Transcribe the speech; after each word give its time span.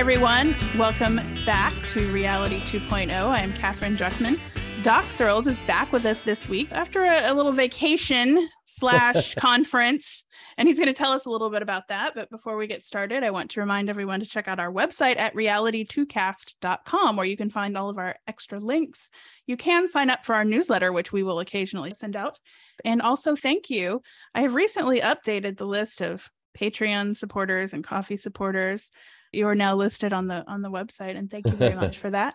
everyone. 0.00 0.56
Welcome 0.78 1.16
back 1.44 1.74
to 1.88 2.10
Reality 2.10 2.60
2.0. 2.60 3.10
I 3.10 3.40
am 3.40 3.52
Katherine 3.52 3.98
Druckman. 3.98 4.40
Doc 4.82 5.04
Searls 5.04 5.46
is 5.46 5.58
back 5.66 5.92
with 5.92 6.06
us 6.06 6.22
this 6.22 6.48
week 6.48 6.72
after 6.72 7.04
a, 7.04 7.30
a 7.30 7.34
little 7.34 7.52
vacation 7.52 8.48
slash 8.64 9.34
conference, 9.38 10.24
and 10.56 10.66
he's 10.66 10.78
going 10.78 10.88
to 10.88 10.94
tell 10.94 11.12
us 11.12 11.26
a 11.26 11.30
little 11.30 11.50
bit 11.50 11.60
about 11.60 11.88
that. 11.88 12.14
But 12.14 12.30
before 12.30 12.56
we 12.56 12.66
get 12.66 12.82
started, 12.82 13.22
I 13.22 13.30
want 13.30 13.50
to 13.50 13.60
remind 13.60 13.90
everyone 13.90 14.20
to 14.20 14.26
check 14.26 14.48
out 14.48 14.58
our 14.58 14.72
website 14.72 15.18
at 15.18 15.34
reality2cast.com, 15.34 17.16
where 17.16 17.26
you 17.26 17.36
can 17.36 17.50
find 17.50 17.76
all 17.76 17.90
of 17.90 17.98
our 17.98 18.16
extra 18.26 18.58
links. 18.58 19.10
You 19.46 19.58
can 19.58 19.86
sign 19.86 20.08
up 20.08 20.24
for 20.24 20.34
our 20.34 20.46
newsletter, 20.46 20.94
which 20.94 21.12
we 21.12 21.22
will 21.22 21.40
occasionally 21.40 21.92
send 21.94 22.16
out. 22.16 22.38
And 22.86 23.02
also, 23.02 23.36
thank 23.36 23.68
you. 23.68 24.00
I 24.34 24.40
have 24.40 24.54
recently 24.54 25.02
updated 25.02 25.58
the 25.58 25.66
list 25.66 26.00
of 26.00 26.30
Patreon 26.58 27.18
supporters 27.18 27.74
and 27.74 27.84
coffee 27.84 28.16
supporters. 28.16 28.90
You 29.32 29.46
are 29.48 29.54
now 29.54 29.74
listed 29.76 30.12
on 30.12 30.26
the 30.26 30.44
on 30.48 30.62
the 30.62 30.70
website, 30.70 31.16
and 31.16 31.30
thank 31.30 31.46
you 31.46 31.52
very 31.52 31.74
much 31.74 31.98
for 32.02 32.10
that. 32.10 32.34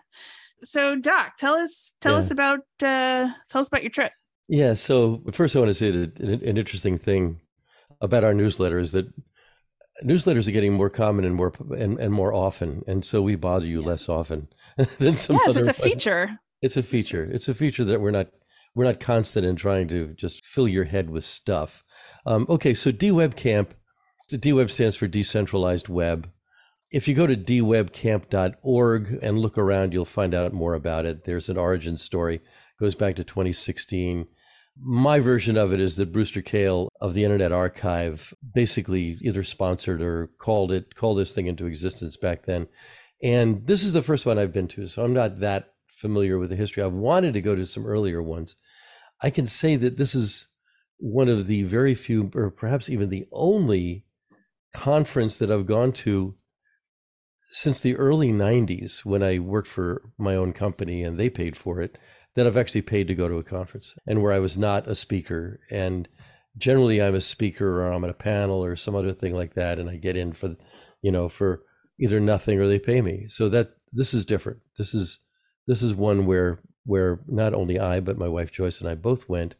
So, 0.64 0.96
Doc, 0.96 1.36
tell 1.38 1.54
us 1.54 1.92
tell 2.00 2.14
Yeah. 2.14 2.18
us 2.20 2.30
about 2.30 2.60
uh, 2.82 3.28
tell 3.48 3.60
us 3.60 3.68
about 3.68 3.82
your 3.82 3.90
trip. 3.90 4.12
Yeah. 4.48 4.74
So 4.74 5.22
first, 5.32 5.54
I 5.56 5.58
want 5.58 5.70
to 5.70 5.74
say 5.74 5.90
that 5.90 6.18
an, 6.20 6.30
an 6.44 6.56
interesting 6.56 6.98
thing 6.98 7.40
about 8.00 8.24
our 8.24 8.34
newsletter 8.34 8.78
is 8.78 8.92
that 8.92 9.06
newsletters 10.04 10.46
are 10.46 10.52
getting 10.52 10.72
more 10.74 10.90
common 10.90 11.24
and 11.24 11.34
more 11.34 11.52
and, 11.76 11.98
and 11.98 12.12
more 12.12 12.32
often, 12.32 12.82
and 12.86 13.04
so 13.04 13.22
we 13.22 13.34
bother 13.36 13.66
you 13.66 13.82
less 13.82 14.08
often 14.08 14.48
than 14.98 15.14
some 15.14 15.36
yes, 15.36 15.50
other. 15.56 15.60
it's 15.60 15.78
a 15.78 15.82
ones. 15.82 15.92
feature. 15.92 16.38
It's 16.62 16.76
a 16.76 16.82
feature. 16.82 17.22
It's 17.24 17.48
a 17.48 17.54
feature 17.54 17.84
that 17.84 18.00
we're 18.00 18.10
not 18.10 18.28
we're 18.74 18.84
not 18.84 19.00
constant 19.00 19.46
in 19.46 19.56
trying 19.56 19.88
to 19.88 20.08
just 20.14 20.44
fill 20.44 20.68
your 20.68 20.84
head 20.84 21.08
with 21.10 21.24
stuff. 21.24 21.82
Um, 22.26 22.46
okay, 22.48 22.74
so 22.74 22.92
DWeb 22.92 23.34
Camp, 23.36 23.74
the 24.30 24.38
DWeb 24.38 24.70
stands 24.70 24.96
for 24.96 25.06
decentralized 25.06 25.88
web. 25.88 26.28
If 26.90 27.08
you 27.08 27.14
go 27.14 27.26
to 27.26 27.36
dwebcamp.org 27.36 29.18
and 29.20 29.38
look 29.38 29.58
around, 29.58 29.92
you'll 29.92 30.04
find 30.04 30.34
out 30.34 30.52
more 30.52 30.74
about 30.74 31.04
it. 31.04 31.24
There's 31.24 31.48
an 31.48 31.56
origin 31.56 31.98
story, 31.98 32.36
it 32.36 32.42
goes 32.80 32.94
back 32.94 33.16
to 33.16 33.24
2016. 33.24 34.28
My 34.78 35.20
version 35.20 35.56
of 35.56 35.72
it 35.72 35.80
is 35.80 35.96
that 35.96 36.12
Brewster 36.12 36.42
Kahle 36.42 36.88
of 37.00 37.14
the 37.14 37.24
Internet 37.24 37.50
Archive 37.50 38.34
basically 38.54 39.18
either 39.22 39.42
sponsored 39.42 40.02
or 40.02 40.28
called 40.38 40.70
it 40.70 40.94
called 40.94 41.18
this 41.18 41.34
thing 41.34 41.46
into 41.46 41.66
existence 41.66 42.16
back 42.16 42.44
then. 42.44 42.68
And 43.22 43.66
this 43.66 43.82
is 43.82 43.94
the 43.94 44.02
first 44.02 44.26
one 44.26 44.38
I've 44.38 44.52
been 44.52 44.68
to, 44.68 44.86
so 44.86 45.02
I'm 45.02 45.14
not 45.14 45.40
that 45.40 45.72
familiar 45.88 46.38
with 46.38 46.50
the 46.50 46.56
history. 46.56 46.82
I've 46.82 46.92
wanted 46.92 47.32
to 47.34 47.40
go 47.40 47.56
to 47.56 47.66
some 47.66 47.86
earlier 47.86 48.22
ones. 48.22 48.56
I 49.22 49.30
can 49.30 49.46
say 49.46 49.76
that 49.76 49.96
this 49.96 50.14
is 50.14 50.48
one 50.98 51.28
of 51.28 51.46
the 51.46 51.62
very 51.62 51.94
few, 51.94 52.30
or 52.34 52.50
perhaps 52.50 52.90
even 52.90 53.08
the 53.08 53.26
only 53.32 54.04
conference 54.74 55.38
that 55.38 55.50
I've 55.50 55.66
gone 55.66 55.92
to 55.92 56.34
since 57.56 57.80
the 57.80 57.96
early 57.96 58.30
90s 58.32 58.98
when 58.98 59.22
I 59.22 59.38
worked 59.38 59.68
for 59.68 60.10
my 60.18 60.36
own 60.36 60.52
company 60.52 61.02
and 61.02 61.18
they 61.18 61.30
paid 61.30 61.56
for 61.56 61.80
it, 61.80 61.96
that 62.34 62.46
I've 62.46 62.58
actually 62.58 62.82
paid 62.82 63.08
to 63.08 63.14
go 63.14 63.30
to 63.30 63.38
a 63.38 63.42
conference 63.42 63.94
and 64.06 64.22
where 64.22 64.34
I 64.34 64.40
was 64.40 64.58
not 64.58 64.86
a 64.86 64.94
speaker. 64.94 65.58
And 65.70 66.06
generally 66.58 67.00
I'm 67.00 67.14
a 67.14 67.22
speaker 67.22 67.80
or 67.80 67.90
I'm 67.90 68.04
at 68.04 68.10
a 68.10 68.14
panel 68.14 68.62
or 68.62 68.76
some 68.76 68.94
other 68.94 69.14
thing 69.14 69.34
like 69.34 69.54
that. 69.54 69.78
And 69.78 69.88
I 69.88 69.96
get 69.96 70.18
in 70.18 70.34
for, 70.34 70.54
you 71.00 71.10
know, 71.10 71.30
for 71.30 71.62
either 71.98 72.20
nothing 72.20 72.60
or 72.60 72.68
they 72.68 72.78
pay 72.78 73.00
me. 73.00 73.24
So 73.28 73.48
that 73.48 73.70
this 73.90 74.12
is 74.12 74.26
different. 74.26 74.58
This 74.76 74.92
is, 74.92 75.20
this 75.66 75.82
is 75.82 75.94
one 75.94 76.26
where, 76.26 76.60
where 76.84 77.20
not 77.26 77.54
only 77.54 77.80
I, 77.80 78.00
but 78.00 78.18
my 78.18 78.28
wife 78.28 78.52
Joyce 78.52 78.82
and 78.82 78.90
I 78.90 78.96
both 78.96 79.30
went. 79.30 79.54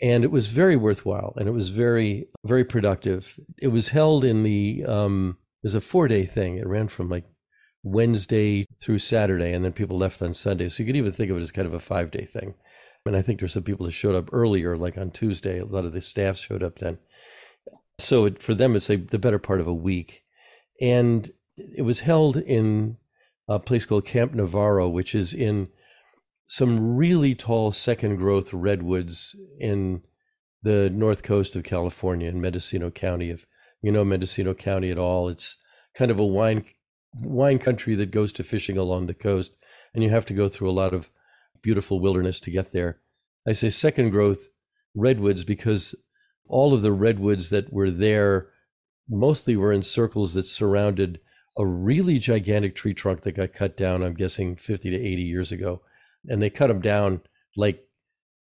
And 0.00 0.22
it 0.22 0.30
was 0.30 0.46
very 0.46 0.76
worthwhile 0.76 1.34
and 1.36 1.48
it 1.48 1.52
was 1.52 1.70
very, 1.70 2.28
very 2.44 2.64
productive. 2.64 3.36
It 3.60 3.68
was 3.68 3.88
held 3.88 4.24
in 4.24 4.44
the, 4.44 4.84
um, 4.86 5.38
was 5.66 5.74
a 5.74 5.80
four 5.80 6.06
day 6.06 6.24
thing. 6.24 6.58
It 6.58 6.66
ran 6.66 6.86
from 6.86 7.08
like 7.08 7.24
Wednesday 7.82 8.66
through 8.80 9.00
Saturday, 9.00 9.52
and 9.52 9.64
then 9.64 9.72
people 9.72 9.98
left 9.98 10.22
on 10.22 10.32
Sunday. 10.32 10.68
So 10.68 10.82
you 10.82 10.86
could 10.86 10.96
even 10.96 11.10
think 11.10 11.28
of 11.28 11.36
it 11.36 11.40
as 11.40 11.50
kind 11.50 11.66
of 11.66 11.74
a 11.74 11.80
five 11.80 12.12
day 12.12 12.24
thing. 12.24 12.54
And 13.04 13.16
I 13.16 13.22
think 13.22 13.40
there's 13.40 13.52
some 13.52 13.64
people 13.64 13.86
that 13.86 13.92
showed 13.92 14.14
up 14.14 14.30
earlier, 14.32 14.76
like 14.76 14.96
on 14.96 15.10
Tuesday. 15.10 15.58
A 15.58 15.64
lot 15.64 15.84
of 15.84 15.92
the 15.92 16.00
staff 16.00 16.36
showed 16.36 16.62
up 16.62 16.78
then. 16.78 16.98
So 17.98 18.26
it, 18.26 18.40
for 18.40 18.54
them, 18.54 18.76
it's 18.76 18.86
the 18.86 18.96
better 18.96 19.40
part 19.40 19.60
of 19.60 19.66
a 19.66 19.74
week. 19.74 20.22
And 20.80 21.32
it 21.56 21.82
was 21.82 22.00
held 22.00 22.36
in 22.36 22.98
a 23.48 23.58
place 23.58 23.86
called 23.86 24.04
Camp 24.04 24.34
Navarro, 24.34 24.88
which 24.88 25.16
is 25.16 25.34
in 25.34 25.68
some 26.46 26.96
really 26.96 27.34
tall 27.34 27.72
second 27.72 28.16
growth 28.16 28.52
redwoods 28.52 29.34
in 29.58 30.02
the 30.62 30.90
north 30.90 31.24
coast 31.24 31.56
of 31.56 31.64
California 31.64 32.28
in 32.28 32.40
Mendocino 32.40 32.90
County. 32.90 33.30
If 33.30 33.46
you 33.86 33.92
know 33.92 34.04
Mendocino 34.04 34.52
County 34.52 34.90
at 34.90 34.98
all, 34.98 35.28
it's 35.28 35.58
kind 35.94 36.10
of 36.10 36.18
a 36.18 36.26
wine 36.26 36.64
wine 37.14 37.60
country 37.60 37.94
that 37.94 38.10
goes 38.10 38.32
to 38.32 38.42
fishing 38.42 38.76
along 38.76 39.06
the 39.06 39.14
coast, 39.14 39.52
and 39.94 40.02
you 40.02 40.10
have 40.10 40.26
to 40.26 40.34
go 40.34 40.48
through 40.48 40.68
a 40.68 40.72
lot 40.72 40.92
of 40.92 41.08
beautiful 41.62 42.00
wilderness 42.00 42.40
to 42.40 42.50
get 42.50 42.72
there. 42.72 42.98
I 43.46 43.52
say 43.52 43.70
second 43.70 44.10
growth 44.10 44.48
redwoods 44.96 45.44
because 45.44 45.94
all 46.48 46.74
of 46.74 46.82
the 46.82 46.90
redwoods 46.90 47.50
that 47.50 47.72
were 47.72 47.92
there 47.92 48.48
mostly 49.08 49.54
were 49.54 49.72
in 49.72 49.84
circles 49.84 50.34
that 50.34 50.46
surrounded 50.46 51.20
a 51.56 51.64
really 51.64 52.18
gigantic 52.18 52.74
tree 52.74 52.92
trunk 52.92 53.22
that 53.22 53.36
got 53.36 53.52
cut 53.52 53.76
down, 53.76 54.02
I'm 54.02 54.14
guessing 54.14 54.56
50 54.56 54.90
to 54.90 54.96
80 54.96 55.22
years 55.22 55.52
ago. 55.52 55.80
And 56.26 56.42
they 56.42 56.50
cut 56.50 56.66
them 56.66 56.80
down 56.80 57.20
like 57.56 57.86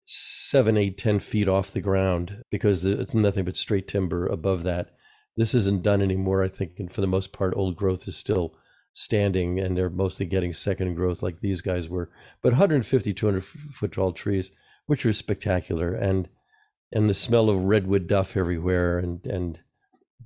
seven, 0.03 0.77
eight, 0.77 0.97
ten 0.97 1.19
feet 1.19 1.47
off 1.47 1.71
the 1.71 1.79
ground 1.79 2.43
because 2.49 2.83
it's 2.83 3.13
nothing 3.13 3.45
but 3.45 3.55
straight 3.55 3.87
timber 3.87 4.25
above 4.25 4.63
that. 4.63 4.96
This 5.37 5.53
isn't 5.53 5.83
done 5.83 6.01
anymore, 6.01 6.43
I 6.43 6.49
think. 6.49 6.79
And 6.79 6.91
for 6.91 7.01
the 7.01 7.07
most 7.07 7.31
part, 7.31 7.53
old 7.55 7.75
growth 7.75 8.07
is 8.07 8.17
still 8.17 8.55
standing 8.93 9.59
and 9.59 9.77
they're 9.77 9.91
mostly 9.91 10.25
getting 10.25 10.53
second 10.53 10.95
growth 10.95 11.21
like 11.21 11.39
these 11.39 11.61
guys 11.61 11.87
were. 11.87 12.09
But 12.41 12.53
150, 12.53 13.13
200 13.13 13.45
foot 13.45 13.91
tall 13.91 14.11
trees, 14.11 14.51
which 14.87 15.05
are 15.05 15.13
spectacular. 15.13 15.93
And 15.93 16.27
and 16.91 17.09
the 17.09 17.13
smell 17.13 17.49
of 17.49 17.63
redwood 17.63 18.07
duff 18.07 18.37
everywhere. 18.37 18.97
And, 18.97 19.25
and 19.25 19.59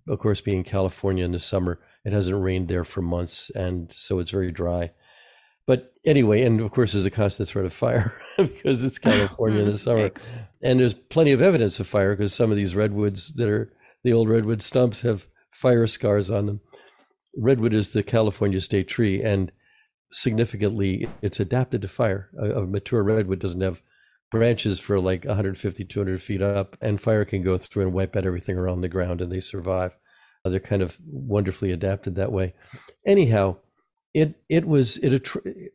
of 0.07 0.19
course, 0.19 0.41
being 0.41 0.63
California 0.63 1.25
in 1.25 1.31
the 1.31 1.39
summer, 1.39 1.79
it 2.05 2.13
hasn't 2.13 2.41
rained 2.41 2.67
there 2.67 2.83
for 2.83 3.01
months. 3.01 3.49
And 3.51 3.91
so 3.95 4.19
it's 4.19 4.31
very 4.31 4.51
dry. 4.51 4.91
But 5.65 5.93
anyway, 6.05 6.43
and 6.43 6.59
of 6.59 6.71
course, 6.71 6.93
there's 6.93 7.05
a 7.05 7.11
constant 7.11 7.49
threat 7.49 7.65
of 7.65 7.73
fire 7.73 8.19
because 8.37 8.83
it's 8.83 8.99
mm-hmm. 8.99 9.27
California 9.27 9.63
in 9.63 9.71
the 9.71 9.77
summer. 9.77 10.09
Yikes. 10.09 10.31
And 10.61 10.79
there's 10.79 10.93
plenty 10.93 11.31
of 11.31 11.41
evidence 11.41 11.79
of 11.79 11.87
fire 11.87 12.15
because 12.15 12.33
some 12.33 12.51
of 12.51 12.57
these 12.57 12.75
redwoods 12.75 13.33
that 13.35 13.49
are 13.49 13.73
the 14.03 14.13
old 14.13 14.29
redwood 14.29 14.61
stumps 14.61 15.01
have 15.01 15.27
fire 15.51 15.87
scars 15.87 16.29
on 16.29 16.45
them. 16.45 16.61
Redwood 17.37 17.73
is 17.73 17.93
the 17.93 18.03
California 18.03 18.61
state 18.61 18.87
tree, 18.87 19.21
and 19.21 19.51
significantly, 20.11 21.07
it's 21.21 21.39
adapted 21.39 21.81
to 21.81 21.87
fire. 21.87 22.29
A, 22.41 22.61
a 22.61 22.67
mature 22.67 23.03
redwood 23.03 23.39
doesn't 23.39 23.61
have 23.61 23.81
branches 24.31 24.79
for 24.79 24.99
like 24.99 25.25
150, 25.25 25.85
200 25.85 26.21
feet 26.21 26.41
up, 26.41 26.77
and 26.81 26.99
fire 26.99 27.25
can 27.25 27.43
go 27.43 27.57
through 27.57 27.83
and 27.83 27.93
wipe 27.93 28.15
out 28.15 28.25
everything 28.25 28.57
around 28.57 28.81
the 28.81 28.89
ground, 28.89 29.21
and 29.21 29.31
they 29.31 29.41
survive. 29.41 29.97
Uh, 30.43 30.49
They're 30.49 30.59
kind 30.59 30.81
of 30.81 30.97
wonderfully 31.05 31.71
adapted 31.71 32.15
that 32.15 32.31
way. 32.31 32.53
Anyhow, 33.05 33.57
it 34.13 34.35
it 34.49 34.67
was 34.67 34.97
it 34.97 35.13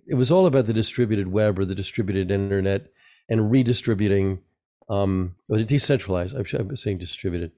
it 0.07 0.15
was 0.15 0.31
all 0.31 0.47
about 0.47 0.67
the 0.67 0.73
distributed 0.73 1.29
web 1.29 1.59
or 1.59 1.65
the 1.65 1.75
distributed 1.75 2.31
internet 2.31 2.89
and 3.29 3.51
redistributing 3.51 4.41
um 4.89 5.35
or 5.49 5.59
decentralized 5.63 6.37
i'm 6.37 6.77
saying 6.77 6.99
distributed 6.99 7.53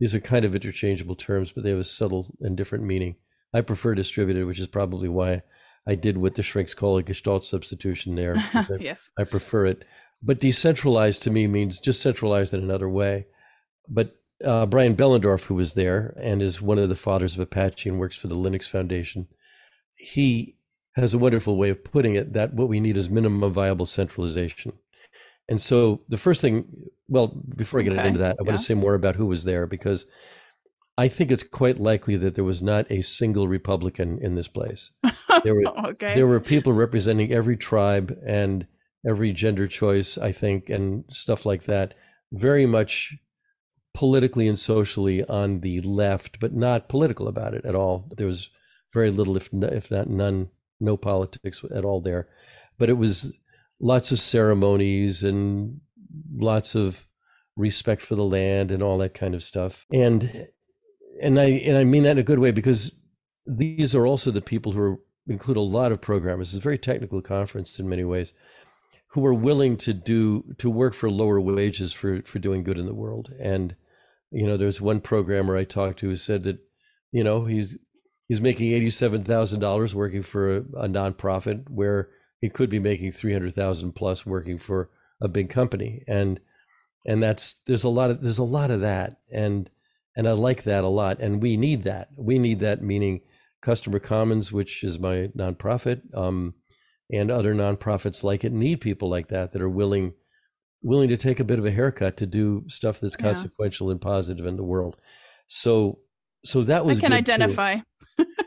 these 0.00 0.14
are 0.14 0.20
kind 0.20 0.44
of 0.44 0.54
interchangeable 0.54 1.14
terms 1.16 1.52
but 1.52 1.62
they 1.64 1.70
have 1.70 1.78
a 1.78 1.84
subtle 1.84 2.34
and 2.40 2.56
different 2.56 2.84
meaning 2.84 3.16
i 3.54 3.60
prefer 3.60 3.94
distributed 3.94 4.46
which 4.46 4.60
is 4.60 4.66
probably 4.66 5.08
why 5.08 5.42
i 5.86 5.94
did 5.94 6.16
what 6.18 6.34
the 6.34 6.42
shrinks 6.42 6.74
call 6.74 6.96
a 6.98 7.02
gestalt 7.02 7.44
substitution 7.46 8.14
there 8.14 8.34
because 8.52 8.78
I- 8.78 8.82
yes. 8.82 9.10
I 9.18 9.24
prefer 9.24 9.66
it. 9.66 9.84
But 10.20 10.40
decentralized 10.40 11.22
to 11.22 11.30
me 11.30 11.46
means 11.46 11.78
just 11.78 12.02
centralized 12.02 12.52
in 12.52 12.60
another 12.60 12.88
way. 12.88 13.26
But 13.88 14.16
uh, 14.44 14.66
Brian 14.66 14.96
Behlendorf, 14.96 15.44
who 15.44 15.54
was 15.54 15.74
there 15.74 16.12
and 16.20 16.42
is 16.42 16.60
one 16.60 16.76
of 16.78 16.88
the 16.88 16.96
fathers 16.96 17.34
of 17.34 17.40
Apache 17.40 17.88
and 17.88 18.00
works 18.00 18.16
for 18.16 18.26
the 18.26 18.34
Linux 18.34 18.68
Foundation, 18.68 19.28
he 19.96 20.56
has 20.96 21.14
a 21.14 21.18
wonderful 21.18 21.56
way 21.56 21.70
of 21.70 21.84
putting 21.84 22.16
it 22.16 22.32
that 22.32 22.52
what 22.52 22.68
we 22.68 22.80
need 22.80 22.96
is 22.96 23.08
minimum 23.08 23.52
viable 23.52 23.86
centralization. 23.86 24.72
And 25.48 25.62
so 25.62 26.00
the 26.08 26.18
first 26.18 26.40
thing, 26.40 26.66
well, 27.08 27.28
before 27.56 27.80
I 27.80 27.82
get 27.84 27.94
Okay, 27.94 28.06
into 28.06 28.20
that, 28.20 28.36
I 28.38 28.42
want 28.42 28.58
to 28.58 28.64
say 28.64 28.74
more 28.74 28.94
about 28.94 29.16
who 29.16 29.26
was 29.26 29.44
there 29.44 29.66
because 29.66 30.06
I 30.98 31.08
think 31.08 31.30
it's 31.30 31.44
quite 31.44 31.78
likely 31.78 32.16
that 32.16 32.34
there 32.34 32.44
was 32.44 32.60
not 32.60 32.90
a 32.90 33.02
single 33.02 33.48
Republican 33.48 34.18
in 34.20 34.34
this 34.34 34.48
place. 34.48 34.90
There 35.44 35.54
were 35.54 35.66
okay. 35.90 36.14
there 36.14 36.26
were 36.26 36.40
people 36.40 36.72
representing 36.72 37.32
every 37.32 37.56
tribe 37.56 38.18
and 38.26 38.66
every 39.08 39.32
gender 39.32 39.68
choice, 39.68 40.18
I 40.18 40.32
think, 40.32 40.68
and 40.68 41.04
stuff 41.08 41.46
like 41.46 41.64
that. 41.64 41.94
Very 42.32 42.66
much 42.66 43.16
politically 43.94 44.48
and 44.48 44.58
socially 44.58 45.24
on 45.24 45.60
the 45.60 45.80
left, 45.80 46.40
but 46.40 46.54
not 46.54 46.88
political 46.88 47.28
about 47.28 47.54
it 47.54 47.64
at 47.64 47.74
all. 47.74 48.10
There 48.16 48.26
was 48.26 48.50
very 48.92 49.10
little, 49.10 49.36
if 49.36 49.50
if 49.52 49.90
not 49.90 50.10
none, 50.10 50.48
no 50.80 50.96
politics 50.96 51.64
at 51.74 51.84
all 51.84 52.00
there. 52.00 52.28
But 52.78 52.90
it 52.90 52.98
was 52.98 53.38
lots 53.80 54.12
of 54.12 54.20
ceremonies 54.20 55.22
and 55.22 55.80
lots 56.34 56.74
of 56.74 57.06
respect 57.56 58.02
for 58.02 58.14
the 58.14 58.24
land 58.24 58.70
and 58.70 58.82
all 58.82 58.98
that 58.98 59.14
kind 59.14 59.34
of 59.34 59.42
stuff. 59.42 59.86
And 59.92 60.48
and 61.22 61.40
I 61.40 61.44
and 61.44 61.76
I 61.76 61.84
mean 61.84 62.04
that 62.04 62.12
in 62.12 62.18
a 62.18 62.22
good 62.22 62.38
way 62.38 62.52
because 62.52 62.92
these 63.46 63.94
are 63.94 64.06
also 64.06 64.30
the 64.30 64.40
people 64.40 64.72
who 64.72 64.80
are, 64.80 64.96
include 65.26 65.56
a 65.56 65.60
lot 65.60 65.92
of 65.92 66.00
programmers. 66.00 66.50
It's 66.54 66.58
a 66.58 66.62
very 66.62 66.78
technical 66.78 67.20
conference 67.22 67.78
in 67.78 67.88
many 67.88 68.04
ways, 68.04 68.32
who 69.08 69.24
are 69.26 69.34
willing 69.34 69.76
to 69.78 69.92
do 69.92 70.44
to 70.58 70.70
work 70.70 70.94
for 70.94 71.10
lower 71.10 71.40
wages 71.40 71.92
for 71.92 72.22
for 72.22 72.38
doing 72.38 72.62
good 72.62 72.78
in 72.78 72.86
the 72.86 72.94
world. 72.94 73.32
And 73.40 73.74
you 74.30 74.46
know, 74.46 74.56
there's 74.56 74.80
one 74.80 75.00
programmer 75.00 75.56
I 75.56 75.64
talked 75.64 76.00
to 76.00 76.08
who 76.08 76.16
said 76.16 76.44
that, 76.44 76.58
you 77.10 77.24
know, 77.24 77.46
he's 77.46 77.76
he's 78.28 78.40
making 78.40 78.72
eighty 78.72 78.90
seven 78.90 79.24
thousand 79.24 79.60
dollars 79.60 79.94
working 79.94 80.22
for 80.22 80.56
a, 80.56 80.58
a 80.58 80.88
nonprofit 80.88 81.68
where 81.68 82.10
he 82.40 82.48
could 82.48 82.70
be 82.70 82.78
making 82.78 83.12
three 83.12 83.32
hundred 83.32 83.54
thousand 83.54 83.92
plus 83.92 84.24
working 84.26 84.58
for 84.58 84.90
a 85.20 85.28
big 85.28 85.50
company. 85.50 86.04
And 86.06 86.40
and 87.06 87.22
that's 87.22 87.54
there's 87.66 87.84
a 87.84 87.88
lot 87.88 88.10
of 88.10 88.22
there's 88.22 88.38
a 88.38 88.44
lot 88.44 88.70
of 88.70 88.80
that. 88.80 89.18
And 89.32 89.70
and 90.16 90.28
I 90.28 90.32
like 90.32 90.64
that 90.64 90.84
a 90.84 90.88
lot. 90.88 91.20
And 91.20 91.42
we 91.42 91.56
need 91.56 91.84
that. 91.84 92.08
We 92.16 92.38
need 92.38 92.60
that 92.60 92.82
meaning 92.82 93.20
Customer 93.60 93.98
Commons 93.98 94.52
which 94.52 94.84
is 94.84 94.98
my 94.98 95.30
nonprofit 95.36 96.02
um, 96.16 96.54
and 97.10 97.30
other 97.30 97.54
nonprofits 97.54 98.22
like 98.22 98.44
it 98.44 98.52
need 98.52 98.80
people 98.80 99.08
like 99.08 99.28
that 99.28 99.52
that 99.52 99.62
are 99.62 99.68
willing 99.68 100.14
willing 100.82 101.08
to 101.08 101.16
take 101.16 101.40
a 101.40 101.44
bit 101.44 101.58
of 101.58 101.66
a 101.66 101.70
haircut 101.70 102.16
to 102.18 102.26
do 102.26 102.64
stuff 102.68 103.00
that's 103.00 103.16
yeah. 103.18 103.26
consequential 103.26 103.90
and 103.90 104.00
positive 104.00 104.46
in 104.46 104.56
the 104.56 104.62
world. 104.62 104.96
So 105.48 105.98
so 106.44 106.62
that 106.62 106.84
was 106.84 106.98
I 106.98 107.00
can 107.00 107.12
identify 107.12 107.78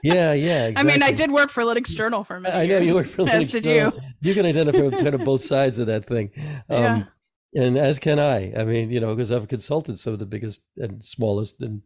yeah 0.03 0.33
yeah 0.33 0.68
exactly. 0.68 0.75
I 0.75 0.83
mean 0.83 1.03
I 1.03 1.12
did 1.12 1.31
work 1.31 1.50
for 1.50 1.63
Linux 1.63 1.88
Journal 1.95 2.23
for 2.23 2.39
many 2.39 2.56
I 2.56 2.65
know 2.65 2.79
you 2.79 2.95
worked 2.95 3.12
for 3.12 3.23
Linux 3.25 3.33
as 3.33 3.51
did 3.51 3.65
you 3.65 3.91
you 4.21 4.33
can 4.33 4.45
identify 4.45 4.81
with 4.81 4.94
kind 4.94 5.13
of 5.13 5.23
both 5.23 5.41
sides 5.53 5.79
of 5.79 5.88
that 5.88 6.07
thing 6.07 6.31
um, 6.38 6.57
yeah 6.69 7.03
and 7.53 7.77
as 7.77 8.00
can 8.00 8.19
I. 8.19 8.53
I 8.56 8.63
mean, 8.63 8.89
you 8.89 9.00
know, 9.00 9.13
because 9.13 9.31
I've 9.31 9.47
consulted 9.47 10.00
some 10.00 10.13
of 10.13 10.19
the 10.19 10.25
biggest 10.25 10.62
and 10.77 11.03
smallest 11.03 11.62
and 11.62 11.81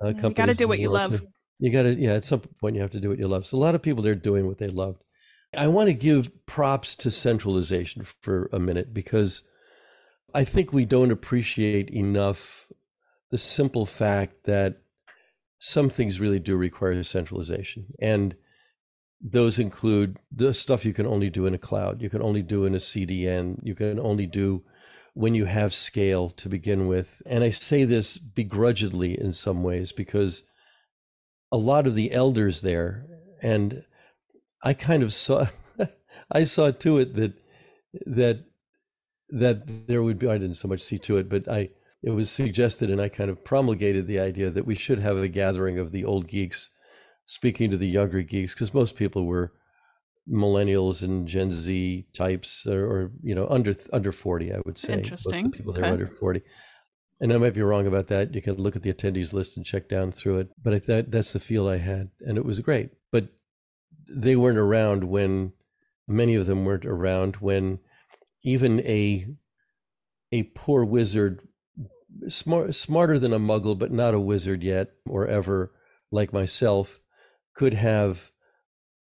uh, 0.00 0.06
companies. 0.06 0.30
You 0.30 0.34
got 0.34 0.46
to 0.46 0.54
do 0.54 0.68
what 0.68 0.78
you 0.78 0.90
love. 0.90 1.20
Too. 1.20 1.28
You 1.60 1.72
got 1.72 1.82
to, 1.84 1.94
yeah. 1.94 2.14
At 2.14 2.24
some 2.24 2.40
point, 2.40 2.74
you 2.74 2.82
have 2.82 2.90
to 2.92 3.00
do 3.00 3.08
what 3.08 3.18
you 3.18 3.28
love. 3.28 3.46
So 3.46 3.56
a 3.56 3.60
lot 3.60 3.74
of 3.74 3.82
people 3.82 4.02
they're 4.02 4.14
doing 4.14 4.46
what 4.46 4.58
they 4.58 4.68
loved. 4.68 5.02
I 5.56 5.68
want 5.68 5.86
to 5.86 5.94
give 5.94 6.30
props 6.46 6.96
to 6.96 7.12
centralization 7.12 8.02
for 8.22 8.50
a 8.52 8.58
minute 8.58 8.92
because 8.92 9.42
I 10.34 10.42
think 10.42 10.72
we 10.72 10.84
don't 10.84 11.12
appreciate 11.12 11.90
enough 11.90 12.66
the 13.30 13.38
simple 13.38 13.86
fact 13.86 14.44
that 14.44 14.82
some 15.66 15.88
things 15.88 16.20
really 16.20 16.38
do 16.38 16.56
require 16.56 17.02
centralization, 17.02 17.86
and 17.98 18.36
those 19.18 19.58
include 19.58 20.18
the 20.30 20.52
stuff 20.52 20.84
you 20.84 20.92
can 20.92 21.06
only 21.06 21.30
do 21.30 21.46
in 21.46 21.54
a 21.54 21.58
cloud, 21.58 22.02
you 22.02 22.10
can 22.10 22.20
only 22.20 22.42
do 22.42 22.66
in 22.66 22.74
a 22.74 22.78
CDN, 22.78 23.58
you 23.62 23.74
can 23.74 23.98
only 23.98 24.26
do 24.26 24.62
when 25.14 25.34
you 25.34 25.46
have 25.46 25.72
scale 25.72 26.28
to 26.28 26.50
begin 26.50 26.86
with. 26.86 27.22
And 27.24 27.42
I 27.42 27.48
say 27.48 27.84
this 27.84 28.18
begrudgingly 28.18 29.18
in 29.18 29.32
some 29.32 29.62
ways 29.62 29.90
because 29.90 30.42
a 31.50 31.56
lot 31.56 31.86
of 31.86 31.94
the 31.94 32.12
elders 32.12 32.60
there, 32.60 33.06
and 33.42 33.84
I 34.62 34.74
kind 34.74 35.02
of 35.02 35.14
saw, 35.14 35.46
I 36.30 36.42
saw 36.42 36.72
to 36.72 36.98
it 36.98 37.14
that 37.14 37.32
that 38.04 38.44
that 39.30 39.86
there 39.86 40.02
would 40.02 40.18
be. 40.18 40.28
I 40.28 40.36
didn't 40.36 40.56
so 40.58 40.68
much 40.68 40.82
see 40.82 40.98
to 40.98 41.16
it, 41.16 41.30
but 41.30 41.48
I 41.48 41.70
it 42.04 42.10
was 42.10 42.30
suggested, 42.30 42.90
and 42.90 43.00
I 43.00 43.08
kind 43.08 43.30
of 43.30 43.44
promulgated 43.44 44.06
the 44.06 44.20
idea 44.20 44.50
that 44.50 44.66
we 44.66 44.74
should 44.74 44.98
have 44.98 45.16
a 45.16 45.28
gathering 45.28 45.78
of 45.78 45.90
the 45.90 46.04
old 46.04 46.28
geeks, 46.28 46.70
speaking 47.24 47.70
to 47.70 47.78
the 47.78 47.88
younger 47.88 48.20
geeks, 48.22 48.52
because 48.52 48.74
most 48.74 48.94
people 48.94 49.24
were 49.24 49.52
millennials 50.28 51.02
and 51.02 51.26
Gen 51.26 51.50
Z 51.50 52.06
types, 52.12 52.66
or, 52.66 52.84
or, 52.84 53.10
you 53.22 53.34
know, 53.34 53.46
under 53.48 53.74
under 53.92 54.12
forty, 54.12 54.52
I 54.52 54.58
would 54.66 54.78
say. 54.78 54.92
Interesting. 54.92 55.50
people 55.50 55.72
there 55.72 55.84
okay. 55.84 55.92
under 55.92 56.06
forty, 56.06 56.42
and 57.20 57.32
I 57.32 57.38
might 57.38 57.54
be 57.54 57.62
wrong 57.62 57.86
about 57.86 58.08
that. 58.08 58.34
You 58.34 58.42
can 58.42 58.56
look 58.56 58.76
at 58.76 58.82
the 58.82 58.92
attendees 58.92 59.32
list 59.32 59.56
and 59.56 59.64
check 59.64 59.88
down 59.88 60.12
through 60.12 60.40
it, 60.40 60.50
but 60.62 60.74
I 60.74 60.78
thought 60.78 61.10
that's 61.10 61.32
the 61.32 61.40
feel 61.40 61.68
I 61.68 61.78
had, 61.78 62.10
and 62.20 62.36
it 62.36 62.44
was 62.44 62.60
great. 62.60 62.90
But 63.12 63.28
they 64.08 64.36
weren't 64.36 64.58
around 64.58 65.04
when 65.04 65.52
many 66.06 66.34
of 66.34 66.44
them 66.44 66.66
weren't 66.66 66.84
around 66.84 67.36
when 67.36 67.78
even 68.42 68.80
a 68.80 69.26
a 70.32 70.42
poor 70.54 70.84
wizard, 70.84 71.48
smart 72.28 72.74
smarter 72.74 73.18
than 73.18 73.32
a 73.32 73.38
muggle, 73.38 73.78
but 73.78 73.92
not 73.92 74.14
a 74.14 74.20
wizard 74.20 74.62
yet 74.62 74.90
or 75.06 75.26
ever, 75.26 75.72
like 76.10 76.32
myself, 76.32 77.00
could 77.54 77.74
have, 77.74 78.30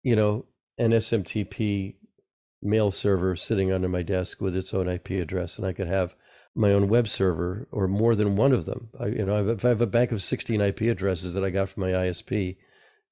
you 0.03 0.17
know, 0.17 0.47
an 0.79 0.93
SMTP 0.93 1.97
mail 2.63 2.91
server 2.91 3.37
sitting 3.37 3.73
under 3.73 3.89
my 3.89 4.03
desk 4.03 4.41
with 4.41 4.57
its 4.57 4.75
own 4.75 4.89
IP 4.89 5.11
address, 5.11 5.57
and 5.57 5.67
I 5.67 5.73
could 5.73 5.89
have 5.89 6.15
my 6.55 6.73
own 6.73 6.89
web 6.89 7.09
server 7.09 7.69
or 7.71 7.87
more 7.87 8.15
than 8.15 8.37
one 8.37 8.53
of 8.53 8.65
them. 8.67 8.89
I, 8.99 9.07
you 9.07 9.25
know, 9.25 9.49
if 9.49 9.65
I 9.65 9.69
have 9.69 9.81
a 9.81 9.87
bank 9.87 10.13
of 10.13 10.23
16 10.23 10.61
IP 10.61 10.83
addresses 10.83 11.35
that 11.35 11.45
I 11.45 11.51
got 11.51 11.69
from 11.69 11.83
my 11.83 11.91
ISP 11.91 12.57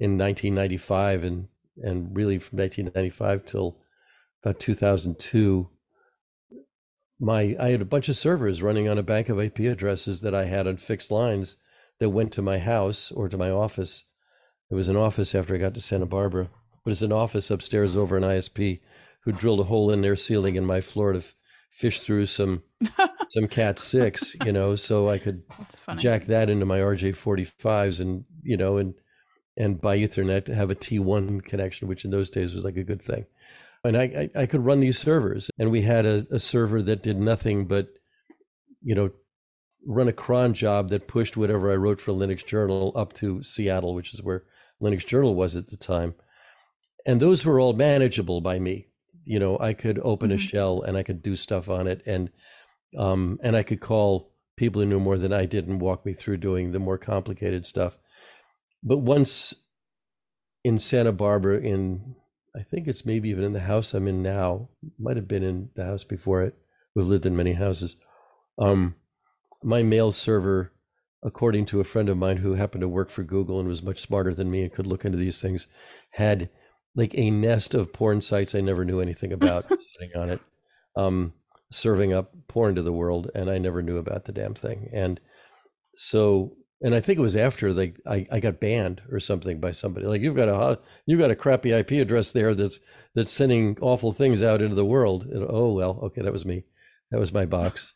in 0.00 0.18
1995, 0.18 1.24
and 1.24 1.48
and 1.80 2.16
really 2.16 2.38
from 2.38 2.58
1995 2.58 3.44
till 3.44 3.78
about 4.42 4.58
2002, 4.60 5.68
my 7.20 7.56
I 7.60 7.70
had 7.70 7.82
a 7.82 7.86
bunch 7.86 8.08
of 8.08 8.16
servers 8.16 8.62
running 8.62 8.88
on 8.88 8.98
a 8.98 9.02
bank 9.02 9.28
of 9.28 9.40
IP 9.40 9.60
addresses 9.60 10.20
that 10.20 10.34
I 10.34 10.44
had 10.44 10.66
on 10.66 10.76
fixed 10.76 11.10
lines 11.10 11.56
that 12.00 12.10
went 12.10 12.32
to 12.32 12.42
my 12.42 12.58
house 12.58 13.10
or 13.10 13.28
to 13.28 13.36
my 13.36 13.50
office. 13.50 14.04
It 14.70 14.74
was 14.74 14.88
an 14.88 14.96
office 14.96 15.34
after 15.34 15.54
I 15.54 15.58
got 15.58 15.74
to 15.74 15.80
Santa 15.80 16.06
Barbara 16.06 16.50
but 16.88 16.92
it's 16.92 17.02
an 17.02 17.12
office 17.12 17.50
upstairs 17.50 17.98
over 17.98 18.16
an 18.16 18.22
ISP 18.22 18.80
who 19.20 19.30
drilled 19.30 19.60
a 19.60 19.64
hole 19.64 19.90
in 19.90 20.00
their 20.00 20.16
ceiling 20.16 20.56
in 20.56 20.64
my 20.64 20.80
floor 20.80 21.12
to 21.12 21.18
f- 21.18 21.36
fish 21.68 22.00
through 22.00 22.24
some 22.24 22.62
some 23.28 23.46
Cat 23.46 23.78
six, 23.78 24.34
you 24.42 24.52
know, 24.52 24.74
so 24.74 25.06
I 25.10 25.18
could 25.18 25.42
jack 25.98 26.24
that 26.28 26.48
into 26.48 26.64
my 26.64 26.78
RJ45s 26.78 28.00
and 28.00 28.24
you 28.42 28.56
know 28.56 28.78
and 28.78 28.94
and 29.54 29.78
by 29.78 29.98
Ethernet 29.98 30.46
to 30.46 30.54
have 30.54 30.70
a 30.70 30.74
T1 30.74 31.44
connection, 31.44 31.88
which 31.88 32.06
in 32.06 32.10
those 32.10 32.30
days 32.30 32.54
was 32.54 32.64
like 32.64 32.78
a 32.78 32.84
good 32.84 33.02
thing. 33.02 33.26
And 33.84 33.96
I, 33.96 34.02
I, 34.36 34.42
I 34.42 34.46
could 34.46 34.64
run 34.64 34.80
these 34.80 34.98
servers, 34.98 35.50
and 35.58 35.70
we 35.70 35.82
had 35.82 36.04
a, 36.04 36.26
a 36.30 36.40
server 36.40 36.82
that 36.82 37.02
did 37.02 37.18
nothing 37.18 37.66
but, 37.66 37.88
you 38.82 38.94
know, 38.94 39.10
run 39.86 40.08
a 40.08 40.12
cron 40.12 40.54
job 40.54 40.90
that 40.90 41.08
pushed 41.08 41.36
whatever 41.36 41.72
I 41.72 41.76
wrote 41.76 42.00
for 42.00 42.12
Linux 42.12 42.44
Journal 42.44 42.92
up 42.96 43.12
to 43.14 43.42
Seattle, 43.42 43.94
which 43.94 44.12
is 44.12 44.22
where 44.22 44.44
Linux 44.82 45.06
Journal 45.06 45.34
was 45.34 45.56
at 45.56 45.68
the 45.68 45.76
time. 45.76 46.14
And 47.06 47.20
those 47.20 47.44
were 47.44 47.60
all 47.60 47.72
manageable 47.72 48.40
by 48.40 48.58
me. 48.58 48.88
You 49.24 49.38
know 49.38 49.58
i 49.58 49.74
could 49.74 50.00
open 50.02 50.30
mm-hmm. 50.30 50.36
a 50.36 50.38
shell 50.38 50.80
and 50.80 50.96
i 50.96 51.02
could 51.02 51.22
do 51.22 51.36
stuff 51.36 51.68
on 51.68 51.86
it. 51.86 52.02
And 52.06 52.30
um 52.96 53.38
and 53.42 53.54
i 53.54 53.62
could 53.62 53.80
call 53.80 54.32
people 54.56 54.80
who 54.80 54.88
knew 54.88 54.98
more 54.98 55.18
than 55.18 55.34
i 55.34 55.44
did 55.44 55.68
and 55.68 55.80
walk 55.80 56.06
me 56.06 56.14
through 56.14 56.38
doing 56.38 56.72
the 56.72 56.78
more 56.78 56.96
complicated 56.96 57.66
stuff. 57.66 57.98
But 58.82 58.98
once 58.98 59.52
in 60.64 60.78
santa 60.78 61.12
barbara 61.12 61.58
in 61.58 62.16
i 62.56 62.62
think 62.62 62.86
it's 62.86 63.06
maybe 63.06 63.28
even 63.28 63.44
in 63.44 63.52
the 63.52 63.60
house 63.60 63.94
i'm 63.94 64.08
in 64.08 64.22
now 64.22 64.68
might 64.98 65.16
have 65.16 65.28
been 65.28 65.42
in 65.42 65.70
the 65.74 65.84
house 65.84 66.04
before 66.04 66.42
it 66.42 66.54
we've 66.94 67.06
lived 67.06 67.26
in 67.26 67.36
many 67.36 67.52
houses 67.52 67.96
um 68.58 68.94
my 69.62 69.82
mail 69.82 70.12
server 70.12 70.72
according 71.24 71.66
to 71.66 71.80
a 71.80 71.84
friend 71.84 72.08
of 72.08 72.16
mine 72.16 72.36
who 72.36 72.54
happened 72.54 72.80
to 72.80 72.88
work 72.88 73.10
for 73.10 73.22
google 73.22 73.58
and 73.58 73.68
was 73.68 73.82
much 73.82 74.00
smarter 74.00 74.32
than 74.32 74.50
me 74.50 74.62
and 74.62 74.72
could 74.72 74.86
look 74.86 75.04
into 75.04 75.18
these 75.18 75.40
things 75.40 75.66
had 76.10 76.48
like 76.98 77.14
a 77.14 77.30
nest 77.30 77.74
of 77.74 77.92
porn 77.92 78.20
sites 78.20 78.54
I 78.54 78.60
never 78.60 78.84
knew 78.84 79.00
anything 79.00 79.32
about 79.38 79.68
sitting 79.80 80.10
on 80.16 80.30
it, 80.30 80.40
um, 80.96 81.32
serving 81.70 82.12
up 82.12 82.34
porn 82.48 82.74
to 82.74 82.82
the 82.82 82.92
world, 82.92 83.30
and 83.34 83.48
I 83.48 83.56
never 83.58 83.82
knew 83.82 83.96
about 83.96 84.24
the 84.24 84.32
damn 84.32 84.54
thing. 84.54 84.90
And 84.92 85.20
so, 85.96 86.56
and 86.80 86.94
I 86.94 87.00
think 87.00 87.18
it 87.18 87.22
was 87.22 87.36
after 87.36 87.72
like 87.72 88.00
I, 88.06 88.26
I 88.30 88.40
got 88.40 88.60
banned 88.60 89.02
or 89.10 89.20
something 89.20 89.60
by 89.60 89.72
somebody. 89.72 90.06
Like 90.06 90.20
you've 90.20 90.36
got 90.36 90.48
a 90.48 90.78
you've 91.06 91.20
got 91.20 91.30
a 91.30 91.36
crappy 91.36 91.72
IP 91.72 91.92
address 91.92 92.32
there 92.32 92.54
that's 92.54 92.78
that's 93.14 93.32
sending 93.32 93.76
awful 93.80 94.12
things 94.12 94.42
out 94.42 94.62
into 94.62 94.76
the 94.76 94.84
world. 94.84 95.24
And, 95.24 95.44
oh 95.48 95.72
well, 95.72 95.98
okay, 96.04 96.22
that 96.22 96.32
was 96.32 96.44
me. 96.44 96.64
That 97.10 97.20
was 97.20 97.32
my 97.32 97.46
box. 97.46 97.94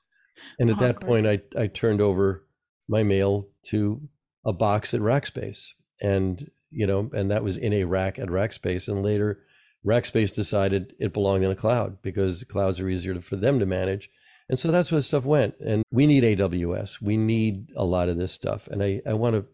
And 0.59 0.71
at 0.71 0.79
that 0.81 1.01
point, 1.01 1.27
I 1.27 1.43
I 1.57 1.69
turned 1.69 2.01
over 2.01 2.45
my 2.89 3.03
mail 3.03 3.49
to 3.67 4.01
a 4.45 4.53
box 4.53 4.95
at 4.95 5.01
Rackspace, 5.01 5.67
and 6.01 6.51
you 6.71 6.87
know, 6.87 7.11
and 7.13 7.31
that 7.31 7.45
was 7.45 7.57
in 7.57 7.73
a 7.73 7.85
rack 7.85 8.19
at 8.19 8.29
Rackspace. 8.29 8.89
And 8.89 9.05
later, 9.05 9.45
Rackspace 9.87 10.35
decided 10.35 10.95
it 10.99 11.13
belonged 11.13 11.45
in 11.45 11.51
a 11.51 11.57
cloud 11.57 12.03
because 12.03 12.43
clouds 12.45 12.81
are 12.81 12.89
easier 12.89 13.21
for 13.21 13.37
them 13.37 13.61
to 13.61 13.67
manage. 13.67 14.11
And 14.49 14.59
so 14.59 14.71
that's 14.71 14.93
where 14.93 15.01
stuff 15.01 15.25
went. 15.25 15.55
And 15.61 15.85
we 15.91 16.07
need 16.07 16.25
AWS. 16.25 17.01
We 17.01 17.17
need 17.17 17.69
a 17.77 17.85
lot 17.85 18.09
of 18.09 18.17
this 18.17 18.33
stuff. 18.33 18.69
And 18.69 18.83
I, 18.83 19.01
I 19.07 19.15
want 19.15 19.37
to 19.37 19.47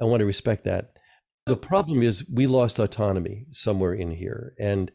I 0.00 0.04
want 0.04 0.20
to 0.20 0.26
respect 0.26 0.64
that. 0.64 0.92
The 1.46 1.56
problem 1.56 2.02
is 2.02 2.28
we 2.28 2.46
lost 2.46 2.78
autonomy 2.78 3.46
somewhere 3.50 3.92
in 3.92 4.10
here 4.10 4.54
and 4.58 4.90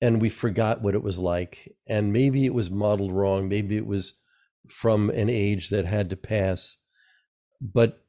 and 0.00 0.20
we 0.20 0.28
forgot 0.28 0.80
what 0.80 0.94
it 0.94 1.02
was 1.02 1.18
like. 1.18 1.74
And 1.88 2.12
maybe 2.12 2.46
it 2.46 2.54
was 2.54 2.70
modeled 2.70 3.12
wrong. 3.12 3.48
Maybe 3.48 3.76
it 3.76 3.86
was 3.86 4.14
from 4.68 5.10
an 5.10 5.28
age 5.28 5.70
that 5.70 5.86
had 5.86 6.10
to 6.10 6.16
pass. 6.16 6.76
But 7.60 8.04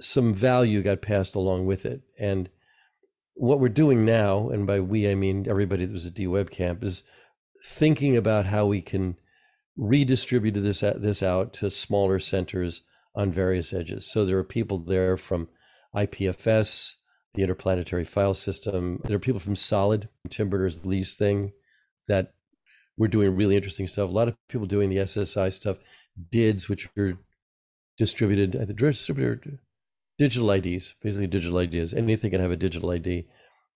some 0.00 0.34
value 0.34 0.82
got 0.82 1.00
passed 1.00 1.34
along 1.34 1.66
with 1.66 1.86
it. 1.86 2.02
And 2.18 2.50
what 3.34 3.60
we're 3.60 3.68
doing 3.68 4.04
now, 4.04 4.50
and 4.50 4.66
by 4.66 4.80
we 4.80 5.10
I 5.10 5.14
mean 5.14 5.46
everybody 5.48 5.86
that 5.86 5.92
was 5.92 6.06
at 6.06 6.14
DWeb 6.14 6.50
Camp, 6.50 6.84
is 6.84 7.02
thinking 7.64 8.16
about 8.16 8.46
how 8.46 8.66
we 8.66 8.82
can 8.82 9.16
redistribute 9.76 10.54
this 10.54 10.80
this 10.80 11.22
out 11.22 11.54
to 11.54 11.70
smaller 11.70 12.18
centers 12.18 12.82
on 13.14 13.32
various 13.32 13.72
edges. 13.72 14.10
So 14.10 14.24
there 14.24 14.38
are 14.38 14.44
people 14.44 14.78
there 14.78 15.16
from 15.16 15.48
IPFS, 15.94 16.94
the 17.34 17.42
interplanetary 17.42 18.04
file 18.04 18.34
system. 18.34 19.00
There 19.04 19.16
are 19.16 19.20
people 19.20 19.40
from 19.40 19.56
Solid, 19.56 20.08
Tim 20.30 20.48
Berners 20.48 20.84
Lee's 20.84 21.14
thing, 21.14 21.52
that 22.08 22.32
we're 22.96 23.08
doing 23.08 23.36
really 23.36 23.56
interesting 23.56 23.86
stuff. 23.86 24.08
A 24.08 24.12
lot 24.12 24.28
of 24.28 24.36
people 24.48 24.66
doing 24.66 24.90
the 24.90 24.96
SSI 24.96 25.52
stuff, 25.52 25.78
DIDs, 26.30 26.68
which 26.68 26.88
are 26.96 27.18
distributed 27.96 28.54
at 28.54 28.68
the 28.68 28.74
distributor 28.74 29.60
digital 30.18 30.50
IDs, 30.50 30.94
basically 31.02 31.26
digital 31.26 31.58
IDs. 31.58 31.94
Anything 31.94 32.30
can 32.30 32.40
have 32.40 32.50
a 32.50 32.56
digital 32.56 32.90
ID, 32.90 33.26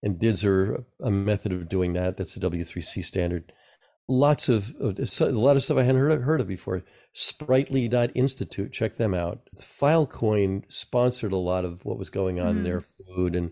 and 0.02 0.18
DIDs 0.18 0.44
are 0.44 0.84
a 1.02 1.10
method 1.10 1.52
of 1.52 1.68
doing 1.68 1.94
that. 1.94 2.16
That's 2.16 2.34
the 2.34 2.50
W3C 2.50 3.04
standard. 3.04 3.52
Lots 4.08 4.48
of, 4.48 4.74
a 4.80 5.24
lot 5.24 5.56
of 5.56 5.64
stuff 5.64 5.78
I 5.78 5.82
hadn't 5.82 6.00
heard, 6.00 6.22
heard 6.22 6.40
of 6.40 6.46
before. 6.46 6.84
Spritely.institute, 7.14 8.72
check 8.72 8.96
them 8.96 9.14
out. 9.14 9.40
Filecoin 9.56 10.62
sponsored 10.68 11.32
a 11.32 11.36
lot 11.36 11.64
of 11.64 11.84
what 11.84 11.98
was 11.98 12.08
going 12.08 12.38
on 12.40 12.54
mm. 12.54 12.58
in 12.58 12.64
their 12.64 12.84
food 13.14 13.34
and 13.34 13.50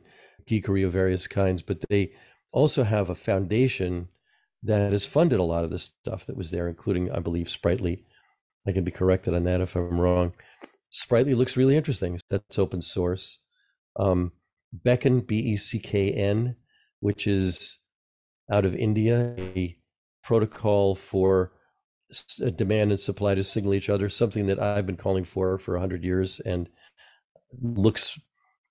geekery 0.48 0.86
of 0.86 0.92
various 0.92 1.26
kinds, 1.26 1.60
but 1.62 1.78
they 1.88 2.12
also 2.52 2.84
have 2.84 3.10
a 3.10 3.16
foundation 3.16 4.08
that 4.62 4.92
has 4.92 5.04
funded 5.04 5.40
a 5.40 5.44
lot 5.44 5.64
of 5.64 5.70
the 5.70 5.78
stuff 5.78 6.24
that 6.26 6.36
was 6.36 6.50
there, 6.50 6.68
including, 6.68 7.10
I 7.10 7.18
believe, 7.18 7.48
Spritely. 7.48 8.04
I 8.66 8.72
can 8.72 8.84
be 8.84 8.90
corrected 8.90 9.34
on 9.34 9.44
that 9.44 9.60
if 9.60 9.74
I'm 9.74 10.00
wrong. 10.00 10.34
Spritely 10.92 11.36
looks 11.36 11.56
really 11.56 11.76
interesting. 11.76 12.18
That's 12.30 12.58
open 12.58 12.80
source. 12.80 13.40
Um, 13.96 14.32
Beckn, 14.84 15.26
B 15.26 15.36
E 15.38 15.56
C 15.56 15.78
K 15.78 16.10
N, 16.12 16.56
which 17.00 17.26
is 17.26 17.78
out 18.50 18.64
of 18.64 18.74
India, 18.74 19.34
a 19.38 19.76
protocol 20.24 20.94
for 20.94 21.52
uh, 22.42 22.50
demand 22.50 22.90
and 22.90 23.00
supply 23.00 23.34
to 23.34 23.44
signal 23.44 23.74
each 23.74 23.88
other, 23.88 24.08
something 24.08 24.46
that 24.46 24.60
I've 24.60 24.86
been 24.86 24.96
calling 24.96 25.24
for 25.24 25.58
for 25.58 25.74
100 25.74 26.02
years 26.02 26.40
and 26.40 26.68
looks 27.62 28.18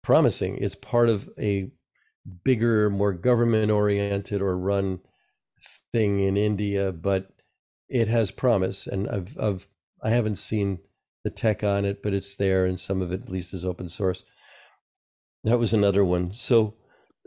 promising. 0.02 0.58
It's 0.58 0.76
part 0.76 1.10
of 1.10 1.30
a 1.40 1.72
bigger, 2.44 2.90
more 2.90 3.14
government 3.14 3.72
oriented 3.72 4.42
or 4.42 4.58
run 4.58 5.00
thing 5.94 6.20
in 6.20 6.36
India, 6.36 6.92
but 6.92 7.30
it 7.90 8.08
has 8.08 8.32
promise. 8.32 8.88
And 8.88 9.10
I've, 9.10 9.38
I've 9.40 9.68
I 10.04 10.10
haven't 10.10 10.36
seen 10.36 10.80
the 11.24 11.30
tech 11.30 11.64
on 11.64 11.86
it, 11.86 12.04
but 12.04 12.14
it's 12.14 12.36
there, 12.36 12.66
and 12.66 12.80
some 12.80 13.02
of 13.02 13.12
it 13.12 13.24
at 13.24 13.30
least 13.30 13.54
is 13.54 13.64
open 13.64 13.88
source. 13.88 14.24
That 15.46 15.60
was 15.60 15.74
another 15.74 16.04
one. 16.04 16.34
So, 16.34 16.76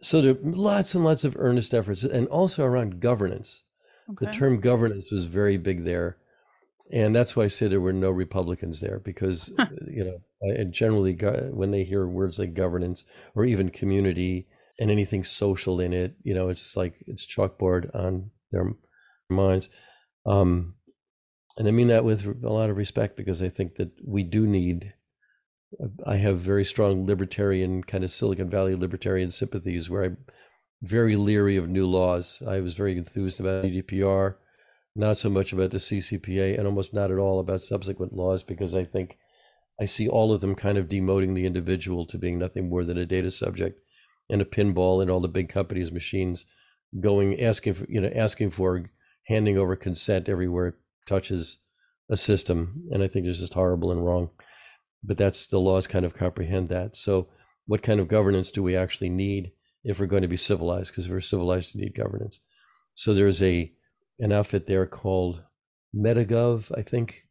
so 0.02 0.20
there 0.20 0.32
are 0.32 0.38
lots 0.42 0.94
and 0.94 1.02
lots 1.02 1.24
of 1.24 1.36
earnest 1.38 1.72
efforts, 1.72 2.04
and 2.04 2.28
also 2.28 2.64
around 2.64 3.00
governance. 3.00 3.62
Okay. 4.10 4.26
The 4.26 4.32
term 4.32 4.60
governance 4.60 5.10
was 5.10 5.24
very 5.24 5.56
big 5.56 5.84
there, 5.84 6.16
and 6.92 7.14
that's 7.14 7.34
why 7.34 7.44
I 7.44 7.48
say 7.48 7.66
there 7.66 7.80
were 7.80 7.92
no 7.92 8.10
Republicans 8.10 8.80
there 8.80 9.00
because 9.00 9.48
you 9.88 10.04
know, 10.04 10.18
and 10.40 10.72
generally 10.72 11.14
when 11.14 11.70
they 11.70 11.84
hear 11.84 12.06
words 12.06 12.38
like 12.38 12.54
governance 12.54 13.04
or 13.34 13.44
even 13.44 13.70
community 13.70 14.46
and 14.78 14.90
anything 14.90 15.24
social 15.24 15.80
in 15.80 15.92
it, 15.92 16.14
you 16.22 16.34
know, 16.34 16.48
it's 16.48 16.76
like 16.76 16.94
it's 17.06 17.26
chalkboard 17.26 17.94
on 17.94 18.30
their 18.52 18.72
minds. 19.28 19.68
Um, 20.24 20.74
and 21.56 21.66
I 21.66 21.70
mean 21.70 21.88
that 21.88 22.04
with 22.04 22.26
a 22.44 22.52
lot 22.52 22.70
of 22.70 22.76
respect 22.76 23.16
because 23.16 23.40
I 23.40 23.48
think 23.48 23.76
that 23.76 23.90
we 24.04 24.22
do 24.22 24.46
need. 24.46 24.92
I 26.06 26.16
have 26.16 26.38
very 26.38 26.64
strong 26.64 27.04
libertarian 27.06 27.82
kind 27.82 28.04
of 28.04 28.12
Silicon 28.12 28.48
Valley 28.48 28.76
libertarian 28.76 29.32
sympathies 29.32 29.90
where 29.90 30.04
I'm 30.04 30.18
very 30.82 31.16
leery 31.16 31.56
of 31.56 31.68
new 31.68 31.86
laws. 31.86 32.42
I 32.46 32.60
was 32.60 32.74
very 32.74 32.96
enthused 32.96 33.40
about 33.40 33.64
GDPR, 33.64 34.36
not 34.94 35.18
so 35.18 35.30
much 35.30 35.52
about 35.52 35.70
the 35.70 35.78
CCPA, 35.78 36.58
and 36.58 36.66
almost 36.66 36.94
not 36.94 37.10
at 37.10 37.18
all 37.18 37.38
about 37.40 37.62
subsequent 37.62 38.12
laws 38.12 38.42
because 38.42 38.74
I 38.74 38.84
think 38.84 39.16
I 39.80 39.84
see 39.84 40.08
all 40.08 40.32
of 40.32 40.40
them 40.40 40.54
kind 40.54 40.78
of 40.78 40.88
demoting 40.88 41.34
the 41.34 41.46
individual 41.46 42.06
to 42.06 42.18
being 42.18 42.38
nothing 42.38 42.68
more 42.68 42.84
than 42.84 42.98
a 42.98 43.06
data 43.06 43.30
subject 43.30 43.80
and 44.28 44.40
a 44.40 44.46
pinball 44.46 45.02
in 45.02 45.10
all 45.10 45.20
the 45.20 45.28
big 45.28 45.48
companies' 45.48 45.92
machines, 45.92 46.46
going 47.00 47.40
asking 47.40 47.74
for 47.74 47.86
you 47.88 48.00
know 48.00 48.10
asking 48.14 48.50
for 48.50 48.84
handing 49.26 49.58
over 49.58 49.76
consent 49.76 50.28
everywhere 50.28 50.68
it 50.68 50.74
touches 51.06 51.58
a 52.08 52.16
system, 52.16 52.84
and 52.90 53.02
I 53.02 53.08
think 53.08 53.26
it's 53.26 53.40
just 53.40 53.54
horrible 53.54 53.90
and 53.90 54.04
wrong. 54.04 54.30
But 55.02 55.18
that's 55.18 55.46
the 55.46 55.60
laws 55.60 55.86
kind 55.86 56.04
of 56.04 56.14
comprehend 56.14 56.68
that. 56.68 56.96
So, 56.96 57.28
what 57.66 57.82
kind 57.82 58.00
of 58.00 58.08
governance 58.08 58.50
do 58.50 58.62
we 58.62 58.76
actually 58.76 59.10
need 59.10 59.52
if 59.86 60.00
we're 60.00 60.06
going 60.06 60.22
to 60.22 60.28
be 60.28 60.36
civilized? 60.36 60.90
Because 60.90 61.06
if 61.06 61.12
we're 61.12 61.20
civilized, 61.20 61.74
we 61.74 61.82
need 61.82 61.94
governance. 61.94 62.40
So 62.94 63.14
there's 63.14 63.42
a 63.42 63.72
an 64.18 64.32
outfit 64.32 64.66
there 64.66 64.86
called 64.86 65.42
MetaGov, 65.94 66.76
I 66.76 66.82
think, 66.82 67.26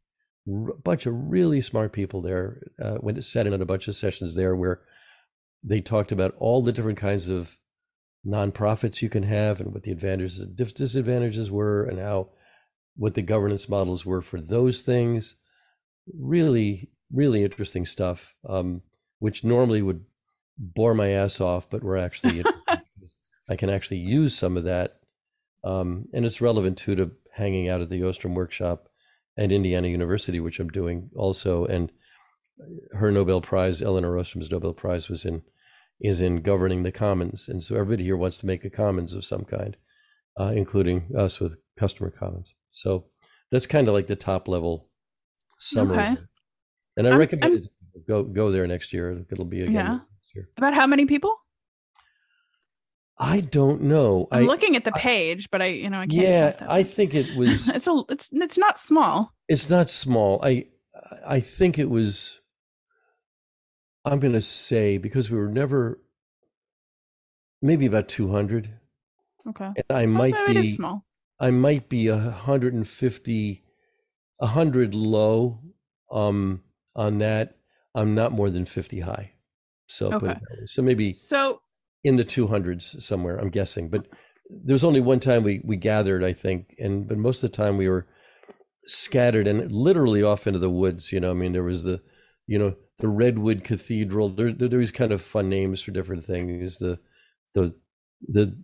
a 0.48 0.74
bunch 0.84 1.06
of 1.06 1.14
really 1.16 1.62
smart 1.62 1.92
people 1.92 2.22
there. 2.22 2.62
Uh, 2.82 2.98
went 3.02 3.24
sat 3.26 3.46
in 3.46 3.54
on 3.54 3.62
a 3.62 3.66
bunch 3.66 3.88
of 3.88 3.96
sessions 3.96 4.36
there 4.36 4.56
where 4.56 4.82
they 5.64 5.82
talked 5.82 6.12
about 6.12 6.36
all 6.38 6.62
the 6.62 6.72
different 6.72 7.00
kinds 7.00 7.28
of 7.28 7.58
nonprofits 8.26 9.02
you 9.02 9.10
can 9.10 9.24
have 9.24 9.60
and 9.60 9.74
what 9.74 9.84
the 9.84 9.92
advantages 9.92 10.40
and 10.40 10.56
disadvantages 10.56 11.52
were 11.52 11.84
and 11.84 12.00
how 12.00 12.30
what 12.96 13.14
the 13.14 13.22
governance 13.22 13.68
models 13.68 14.06
were 14.06 14.22
for 14.22 14.40
those 14.40 14.84
things. 14.84 15.36
Really, 16.18 16.92
really 17.12 17.44
interesting 17.44 17.86
stuff, 17.86 18.36
um, 18.48 18.82
which 19.20 19.44
normally 19.44 19.82
would 19.82 20.06
bore 20.58 20.94
my 20.94 21.10
ass 21.10 21.42
off, 21.42 21.70
but 21.70 21.84
we're 21.84 21.98
actually 21.98 22.44
I 23.50 23.56
can 23.56 23.70
actually 23.70 23.98
use 23.98 24.36
some 24.36 24.58
of 24.58 24.64
that, 24.64 25.00
um, 25.64 26.06
and 26.14 26.26
it's 26.26 26.42
relevant 26.42 26.78
too 26.78 26.96
to 26.96 27.12
hanging 27.34 27.70
out 27.70 27.82
at 27.82 27.90
the 27.90 28.04
Ostrom 28.04 28.34
workshop 28.34 28.90
at 29.38 29.52
Indiana 29.52 29.88
University, 29.88 30.40
which 30.40 30.60
I'm 30.60 30.70
doing 30.70 31.10
also. 31.16 31.66
And 31.66 31.92
her 32.94 33.12
Nobel 33.12 33.42
Prize, 33.42 33.82
Elinor 33.82 34.18
Ostrom's 34.18 34.50
Nobel 34.50 34.74
Prize, 34.74 35.10
was 35.10 35.26
in 35.26 35.44
is 36.02 36.22
in 36.22 36.42
governing 36.42 36.84
the 36.84 36.92
commons, 36.92 37.48
and 37.48 37.64
so 37.64 37.76
everybody 37.76 38.04
here 38.04 38.18
wants 38.18 38.40
to 38.40 38.46
make 38.46 38.66
a 38.66 38.70
commons 38.70 39.14
of 39.14 39.24
some 39.24 39.46
kind, 39.46 39.78
uh, 40.40 40.52
including 40.56 41.10
us 41.18 41.40
with 41.40 41.58
customer 41.78 42.10
commons. 42.10 42.54
So 42.70 43.06
that's 43.52 43.68
kind 43.68 43.88
of 43.88 43.94
like 43.94 44.08
the 44.08 44.16
top 44.16 44.48
level 44.48 44.90
summary. 45.60 45.98
Okay. 45.98 46.18
And 46.98 47.08
I 47.08 47.12
I'm, 47.12 47.18
recommend 47.18 47.70
I'm, 47.96 48.04
go 48.08 48.24
go 48.24 48.52
there 48.52 48.68
next 48.68 48.92
year. 48.92 49.26
It'll 49.32 49.46
be 49.46 49.62
again 49.62 49.74
yeah. 49.74 50.00
About 50.58 50.74
how 50.74 50.88
many 50.88 51.06
people? 51.06 51.36
I 53.18 53.40
don't 53.40 53.84
know. 53.84 54.28
I'm 54.32 54.44
I, 54.44 54.46
looking 54.46 54.76
at 54.76 54.84
the 54.84 54.92
page, 54.92 55.50
but 55.50 55.62
I, 55.62 55.68
you 55.68 55.90
know, 55.90 56.00
I 56.00 56.08
can't. 56.08 56.60
Yeah, 56.60 56.68
I 56.68 56.84
think 56.84 57.14
it 57.14 57.36
was. 57.36 57.70
it's 57.74 57.88
a. 57.88 58.04
It's 58.10 58.32
it's 58.34 58.58
not 58.58 58.78
small. 58.78 59.34
It's 59.48 59.70
not 59.70 59.90
small. 59.90 60.42
I 60.44 60.66
I 61.26 61.40
think 61.40 61.80
it 61.80 61.90
was. 61.90 62.40
I'm 64.04 64.20
going 64.20 64.34
to 64.34 64.42
say 64.42 64.98
because 64.98 65.32
we 65.32 65.38
were 65.38 65.48
never. 65.48 66.00
Maybe 67.62 67.86
about 67.86 68.10
200. 68.10 68.70
Okay. 69.48 69.66
And 69.66 69.86
I 69.90 70.06
might 70.06 70.34
be. 70.34 70.52
It 70.52 70.58
is 70.58 70.76
small. 70.76 71.06
I 71.40 71.52
might 71.52 71.90
be 71.90 72.08
a 72.08 72.16
150, 72.18 73.64
a 74.40 74.48
hundred 74.48 74.94
low 74.94 75.60
um, 76.12 76.62
on 76.96 77.18
that. 77.20 77.58
I'm 77.94 78.14
not 78.14 78.34
more 78.34 78.50
than 78.50 78.66
50 78.66 79.02
high. 79.02 79.35
So, 79.88 80.12
okay. 80.14 80.38
so 80.66 80.82
maybe 80.82 81.14
so 81.14 81.62
in 82.04 82.16
the 82.16 82.26
200s 82.26 83.02
somewhere, 83.02 83.38
I'm 83.38 83.50
guessing. 83.50 83.90
But 83.90 84.08
there 84.50 84.74
was 84.74 84.84
only 84.84 85.02
one 85.02 85.20
time 85.20 85.44
we, 85.44 85.62
we 85.64 85.76
gathered, 85.76 86.24
I 86.24 86.34
think. 86.34 86.76
And, 86.80 87.08
but 87.08 87.18
most 87.18 87.44
of 87.44 87.52
the 87.52 87.58
time 87.58 87.78
we 87.78 87.90
were 87.90 88.08
scattered 88.88 89.48
and 89.48 89.72
literally 89.72 90.24
off 90.24 90.48
into 90.48 90.60
the 90.60 90.70
woods. 90.70 91.12
You 91.12 91.20
know, 91.20 91.32
I 91.32 91.34
mean, 91.34 91.54
there 91.54 91.64
was 91.64 91.84
the, 91.84 92.02
you 92.48 92.60
know, 92.60 92.76
the 92.98 93.08
Redwood 93.08 93.64
Cathedral. 93.64 94.30
There, 94.30 94.54
there, 94.54 94.70
there 94.70 94.80
was 94.80 94.92
kind 94.92 95.12
of 95.12 95.22
fun 95.22 95.50
names 95.50 95.82
for 95.82 95.92
different 95.92 96.24
things. 96.24 96.78
The, 96.78 97.00
the, 97.54 97.76
the 98.28 98.56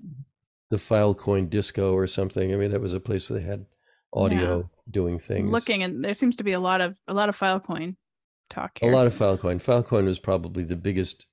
the 0.72 0.78
Filecoin 0.78 1.50
disco 1.50 1.94
or 1.94 2.08
something. 2.08 2.54
I 2.54 2.56
mean, 2.56 2.72
that 2.72 2.82
was 2.82 2.94
a 2.94 3.00
place 3.00 3.30
where 3.30 3.40
they 3.40 3.46
had 3.46 3.66
audio 4.14 4.58
yeah. 4.58 4.64
doing 4.90 5.20
things. 5.20 5.52
Looking 5.52 5.84
and 5.84 6.04
there 6.04 6.16
seems 6.16 6.38
to 6.38 6.44
be 6.44 6.54
a 6.54 6.60
lot 6.60 6.82
of 6.82 6.96
a 7.08 7.14
lot 7.14 7.30
of 7.30 7.38
Filecoin 7.38 7.96
talk 8.52 8.80
here. 8.80 8.92
A 8.92 8.96
lot 8.96 9.08
of 9.08 9.16
Filecoin. 9.16 9.64
Filecoin 9.64 10.06
was 10.06 10.20
probably 10.20 10.64
the 10.64 10.76
biggest 10.76 11.26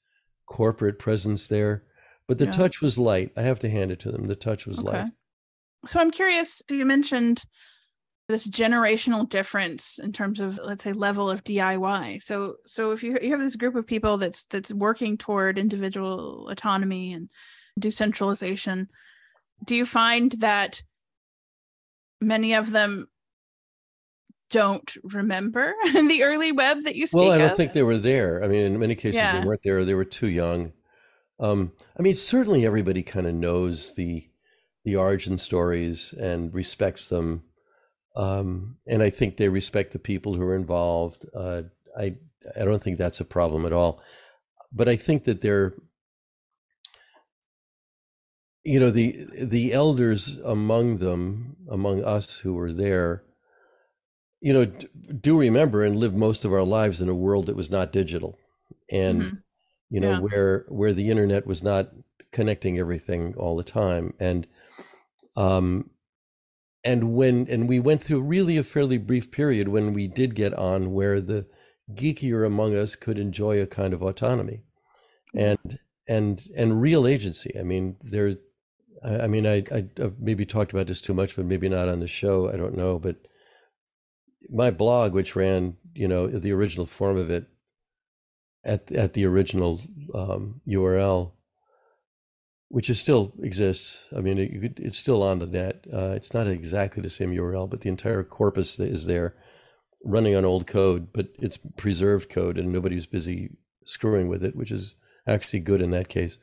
corporate 0.47 0.99
presence 0.99 1.49
there, 1.49 1.85
but 2.27 2.39
the 2.39 2.47
yeah. 2.47 2.53
touch 2.53 2.81
was 2.81 2.99
light. 2.99 3.33
I 3.37 3.43
have 3.43 3.59
to 3.61 3.71
hand 3.71 3.91
it 3.91 4.01
to 4.01 4.13
them. 4.13 4.27
The 4.27 4.37
touch 4.37 4.67
was 4.67 4.79
okay. 4.79 4.89
light. 4.89 5.13
So 5.87 6.01
I'm 6.01 6.11
curious. 6.11 6.63
You 6.71 6.85
mentioned 6.87 7.43
this 8.29 8.47
generational 8.47 9.29
difference 9.29 9.99
in 9.99 10.13
terms 10.13 10.41
of 10.41 10.61
let's 10.63 10.85
say 10.85 10.93
level 10.93 11.31
of 11.31 11.45
DIY. 11.45 12.23
So 12.23 12.57
so 12.67 12.93
if 12.93 13.03
you 13.03 13.19
you 13.23 13.31
have 13.31 13.41
this 13.41 13.57
group 13.57 13.75
of 13.75 13.87
people 13.87 14.17
that's 14.19 14.47
that's 14.47 14.73
working 14.73 15.17
toward 15.17 15.59
individual 15.59 16.49
autonomy 16.51 17.13
and 17.13 17.29
decentralization 17.79 18.89
do 19.65 19.75
you 19.75 19.85
find 19.85 20.33
that 20.33 20.83
many 22.21 22.55
of 22.55 22.71
them 22.71 23.07
don't 24.51 24.97
remember 25.05 25.75
the 25.93 26.23
early 26.23 26.53
web 26.53 26.83
that 26.83 26.97
you 26.97 27.07
speak 27.07 27.21
well 27.21 27.33
i 27.33 27.39
don't 27.39 27.51
of? 27.51 27.57
think 27.57 27.73
they 27.73 27.83
were 27.83 27.99
there. 27.99 28.43
I 28.43 28.49
mean 28.49 28.63
in 28.63 28.79
many 28.79 28.95
cases 28.95 29.17
yeah. 29.17 29.41
they 29.41 29.47
weren't 29.47 29.63
there. 29.63 29.85
They 29.85 29.95
were 29.95 30.05
too 30.05 30.29
young. 30.29 30.73
Um, 31.41 31.73
i 31.99 32.03
mean 32.03 32.17
certainly 32.17 32.67
everybody 32.67 33.03
kind 33.03 33.27
of 33.27 33.35
knows 33.35 33.95
the 33.95 34.29
the 34.85 34.97
origin 34.97 35.39
stories 35.39 36.15
and 36.15 36.53
respects 36.55 37.09
them. 37.09 37.43
Um, 38.17 38.77
and 38.87 39.03
i 39.03 39.11
think 39.11 39.37
they 39.37 39.49
respect 39.49 39.93
the 39.93 39.99
people 39.99 40.35
who 40.35 40.43
are 40.43 40.57
involved. 40.57 41.27
Uh, 41.35 41.63
i 41.99 42.17
i 42.59 42.65
don't 42.65 42.83
think 42.83 42.99
that's 42.99 43.21
a 43.21 43.25
problem 43.25 43.67
at 43.67 43.73
all. 43.73 44.03
But 44.73 44.89
i 44.89 44.97
think 44.97 45.25
that 45.25 45.41
they're 45.41 45.75
you 48.65 48.79
know 48.79 48.91
the 48.91 49.27
the 49.41 49.73
elders 49.73 50.37
among 50.45 50.99
them, 50.99 51.57
among 51.71 52.05
us 52.05 52.39
who 52.39 52.53
were 52.53 52.73
there, 52.73 53.23
you 54.41 54.53
know, 54.53 54.65
do 54.65 55.39
remember 55.39 55.85
and 55.85 55.97
live 55.97 56.15
most 56.15 56.45
of 56.45 56.53
our 56.53 56.63
lives 56.63 57.01
in 57.01 57.09
a 57.09 57.15
world 57.15 57.47
that 57.47 57.57
was 57.57 57.71
not 57.71 57.93
digital, 57.93 58.39
and 58.91 59.23
mm-hmm. 59.23 59.37
you 59.91 60.01
know 60.01 60.13
yeah. 60.13 60.21
where 60.21 60.65
where 60.69 60.93
the 60.93 61.11
internet 61.11 61.47
was 61.47 61.63
not 61.63 61.89
connecting 62.31 62.79
everything 62.79 63.35
all 63.37 63.57
the 63.57 63.65
time, 63.65 64.15
and 64.21 64.47
um, 65.37 65.91
and 66.85 67.15
when 67.15 67.47
and 67.49 67.69
we 67.69 67.79
went 67.79 68.03
through 68.03 68.21
really 68.21 68.57
a 68.57 68.65
fairly 68.65 68.99
brief 68.99 69.31
period 69.31 69.69
when 69.69 69.93
we 69.93 70.07
did 70.07 70.35
get 70.35 70.55
on 70.55 70.93
where 70.93 71.21
the 71.21 71.47
geekier 71.95 72.47
among 72.47 72.77
us 72.77 72.95
could 72.95 73.19
enjoy 73.19 73.61
a 73.61 73.67
kind 73.67 73.93
of 73.93 74.03
autonomy 74.03 74.63
mm-hmm. 75.35 75.39
and 75.39 75.79
and 76.07 76.49
and 76.57 76.81
real 76.81 77.07
agency 77.07 77.55
i 77.59 77.63
mean 77.63 77.97
there 78.03 78.37
i, 79.05 79.21
I 79.21 79.27
mean 79.27 79.47
I, 79.47 79.65
I 79.73 79.89
have 79.99 80.19
maybe 80.19 80.47
talked 80.47 80.73
about 80.73 80.87
this 80.87 81.01
too 81.01 81.15
much 81.15 81.37
but 81.37 81.47
maybe 81.47 81.69
not 81.69 81.89
on 81.89 82.01
the 82.01 82.09
show 82.09 82.49
i 82.49 82.57
don't 82.57 82.77
know 82.77 82.99
but 82.99 83.17
my 84.51 84.71
blog 84.71 85.13
which 85.13 85.37
ran 85.37 85.77
you 85.95 86.09
know 86.09 86.27
the 86.27 86.53
original 86.53 86.87
form 86.87 87.17
of 87.17 87.31
it 87.31 87.47
at 88.65 88.91
at 88.93 89.15
the 89.15 89.25
original 89.25 89.81
um, 90.15 90.61
url 90.69 91.33
which 92.69 92.91
is 92.91 93.01
still 93.01 93.33
exists. 93.43 94.05
I 94.17 94.21
mean, 94.21 94.39
it, 94.39 94.79
it's 94.79 94.99
still 94.99 95.23
on 95.23 95.39
the 95.39 95.47
net. 95.47 95.87
Uh, 95.93 96.11
it's 96.11 96.35
not 96.35 96.47
exactly 96.47 97.03
the 97.03 97.11
same 97.11 97.33
URL, 97.33 97.69
but 97.69 97.81
the 97.81 97.89
entire 97.89 98.23
corpus 98.23 98.79
is 98.79 99.07
there, 99.07 99.35
running 100.05 100.37
on 100.37 100.45
old 100.45 100.67
code, 100.67 101.09
but 101.13 101.29
it's 101.39 101.57
preserved 101.57 102.29
code, 102.29 102.59
and 102.59 102.71
nobody's 102.71 103.07
busy 103.07 103.57
screwing 103.85 104.29
with 104.29 104.45
it, 104.45 104.55
which 104.55 104.71
is 104.71 104.95
actually 105.27 105.61
good 105.61 105.81
in 105.81 105.91
that 105.93 106.09
case. 106.09 106.37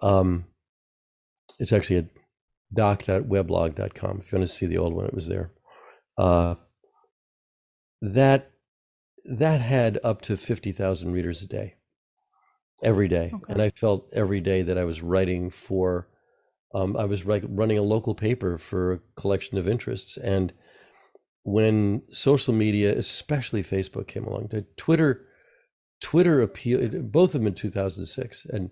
Um, 0.00 0.46
it's 1.58 1.72
actually 1.72 1.96
at 1.96 2.06
doc.weblog.com. 2.72 4.20
If 4.20 4.32
you 4.32 4.38
want 4.38 4.48
to 4.48 4.54
see 4.54 4.66
the 4.66 4.78
old 4.78 4.94
one, 4.94 5.06
it 5.06 5.14
was 5.14 5.28
there. 5.28 5.50
Uh, 6.16 6.54
that 8.02 8.50
that 9.24 9.62
had 9.62 9.98
up 10.04 10.20
to 10.22 10.36
fifty 10.36 10.72
thousand 10.72 11.12
readers 11.12 11.42
a 11.42 11.46
day 11.46 11.76
every 12.82 13.08
day. 13.08 13.30
Okay. 13.32 13.52
And 13.52 13.62
I 13.62 13.70
felt 13.70 14.08
every 14.12 14.40
day 14.40 14.62
that 14.62 14.76
I 14.76 14.84
was 14.84 15.02
writing 15.02 15.50
for, 15.50 16.08
um, 16.74 16.96
I 16.96 17.04
was 17.04 17.24
like 17.24 17.44
running 17.48 17.78
a 17.78 17.82
local 17.82 18.14
paper 18.14 18.58
for 18.58 18.92
a 18.92 19.00
collection 19.16 19.56
of 19.56 19.68
interests. 19.68 20.16
And 20.16 20.52
when 21.44 22.02
social 22.12 22.52
media, 22.52 22.96
especially 22.96 23.62
Facebook, 23.62 24.08
came 24.08 24.24
along, 24.24 24.50
Twitter, 24.76 25.26
Twitter 26.00 26.40
appealed, 26.40 27.12
both 27.12 27.34
of 27.34 27.40
them 27.40 27.46
in 27.46 27.54
2006, 27.54 28.46
and 28.46 28.70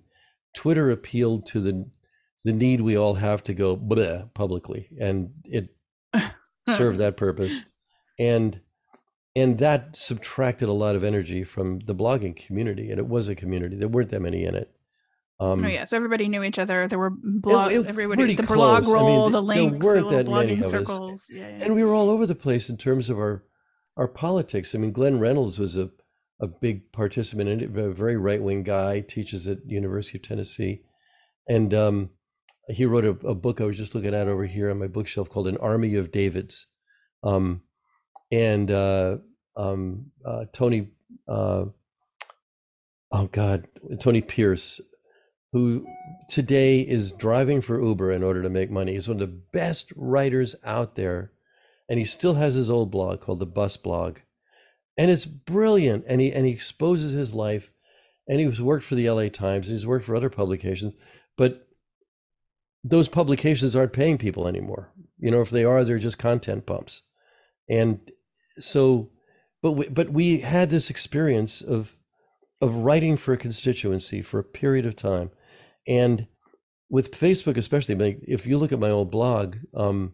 Twitter 0.55 0.91
appealed 0.91 1.47
to 1.47 1.61
the 1.61 1.89
the 2.43 2.53
need 2.53 2.81
we 2.81 2.97
all 2.97 3.15
have 3.15 3.45
to 3.45 3.53
go 3.53 3.77
publicly, 4.35 4.89
and 4.99 5.31
it 5.45 5.69
served 6.69 6.99
that 6.99 7.19
purpose. 7.19 7.61
And 8.19 8.59
and 9.37 9.59
that 9.59 9.97
subtracted 9.97 10.69
a 10.69 10.73
lot 10.73 10.97
of 10.97 11.05
energy 11.05 11.45
from 11.45 11.81
the 11.81 11.95
blogging 11.95 12.37
community 12.37 12.91
and 12.91 12.99
it 12.99 13.07
was 13.07 13.29
a 13.29 13.35
community. 13.35 13.77
There 13.77 13.89
weren't 13.89 14.11
that 14.11 14.21
many 14.21 14.45
in 14.45 14.55
it. 14.55 14.71
Um, 15.39 15.65
oh 15.65 15.69
yeah. 15.69 15.85
So 15.85 15.97
everybody 15.97 16.29
knew 16.29 16.43
each 16.43 16.59
other. 16.59 16.87
There 16.87 16.99
were 16.99 17.11
blog 17.11 17.73
it, 17.73 17.81
it 17.81 17.87
everybody 17.87 18.35
the 18.35 18.43
close. 18.43 18.57
blog 18.57 18.87
roll 18.87 19.21
I 19.21 19.25
mean, 19.25 19.33
the 19.33 19.43
links 19.43 19.87
the 19.87 20.11
that 20.11 20.29
many 20.29 20.63
circles. 20.63 21.27
Yeah, 21.31 21.49
yeah, 21.49 21.65
and 21.65 21.75
we 21.75 21.83
were 21.83 21.95
all 21.95 22.11
over 22.11 22.27
the 22.27 22.35
place 22.35 22.69
in 22.69 22.77
terms 22.77 23.09
of 23.09 23.19
our 23.19 23.45
our 23.97 24.09
politics. 24.09 24.75
I 24.75 24.79
mean 24.79 24.93
glenn 24.93 25.19
reynolds 25.19 25.59
was 25.59 25.77
a 25.77 25.91
a 26.41 26.47
big 26.47 26.93
participant 26.93 27.49
in 27.49 27.61
it 27.61 27.77
a 27.77 27.91
very 27.91 28.17
right-wing 28.17 28.63
guy 28.63 29.01
teaches 29.01 29.47
at 29.47 29.59
university 29.67 30.19
of 30.19 30.23
tennessee. 30.23 30.83
And 31.49 31.73
um, 31.75 32.11
he 32.69 32.85
wrote 32.85 33.05
a, 33.05 33.11
a, 33.27 33.35
book 33.35 33.61
i 33.61 33.65
was 33.65 33.77
just 33.77 33.95
looking 33.95 34.15
at 34.15 34.29
over 34.29 34.45
here 34.45 34.71
on 34.71 34.79
my 34.79 34.87
bookshelf 34.87 35.29
called 35.29 35.49
an 35.49 35.57
army 35.59 35.95
of 35.95 36.13
davids. 36.13 36.67
Um, 37.23 37.63
and 38.31 38.71
uh, 38.71 39.19
um, 39.57 40.07
uh, 40.25 40.45
Tony, 40.53 40.89
uh, 41.29 41.65
oh 43.13 43.27
God, 43.33 43.69
Tony 43.99 44.21
Pierce, 44.21 44.81
who 45.53 45.85
today 46.29 46.81
is 46.81 47.13
driving 47.13 47.61
for 47.61 47.83
Uber 47.83 48.13
in 48.13 48.23
order 48.23 48.43
to 48.43 48.51
make 48.51 48.71
money. 48.71 48.93
He's 48.93 49.09
one 49.09 49.21
of 49.21 49.29
the 49.29 49.41
best 49.53 49.93
writers 49.97 50.55
out 50.65 50.95
there, 50.95 51.33
and 51.89 51.99
he 51.99 52.05
still 52.05 52.35
has 52.35 52.55
his 52.55 52.71
old 52.71 52.91
blog 52.91 53.21
called 53.21 53.41
the 53.41 53.47
Bus 53.47 53.77
Blog, 53.77 54.19
and 54.97 55.11
it's 55.11 55.27
brilliant. 55.27 56.05
And 56.07 56.21
he 56.21 56.33
and 56.33 56.47
he 56.47 56.53
exposes 56.53 57.13
his 57.13 57.35
life, 57.35 57.73
and 58.29 58.41
he's 58.41 58.63
worked 58.63 58.85
for 58.85 58.95
the 58.95 59.07
L.A. 59.07 59.29
Times, 59.29 59.69
and 59.69 59.77
he's 59.77 59.87
worked 59.87 60.07
for 60.07 60.15
other 60.15 60.31
publications, 60.31 60.95
but 61.37 61.67
those 62.85 63.09
publications 63.09 63.77
aren't 63.77 63.93
paying 63.93 64.19
people 64.19 64.47
anymore. 64.47 64.93
You 65.19 65.31
know, 65.31 65.43
if 65.43 65.51
they 65.51 65.65
are, 65.65 65.85
they're 65.85 65.99
just 65.99 66.19
content 66.19 66.65
pumps. 66.65 67.03
And 67.69 68.01
so 68.59 69.11
but 69.63 69.73
we, 69.73 69.89
but 69.89 70.11
we 70.11 70.41
had 70.41 70.71
this 70.71 70.91
experience 70.91 71.61
of 71.61 71.97
of 72.61 72.75
writing 72.77 73.17
for 73.17 73.33
a 73.33 73.39
constituency 73.39 74.21
for 74.21 74.39
a 74.39 74.45
period 74.45 74.87
of 74.87 74.97
time. 74.97 75.31
And 75.87 76.27
with 76.89 77.13
facebook 77.13 77.57
especially 77.57 78.19
if 78.27 78.47
you 78.47 78.59
look 78.59 78.73
at 78.73 78.81
my 78.81 78.91
old 78.91 79.11
blog 79.11 79.57
um, 79.75 80.13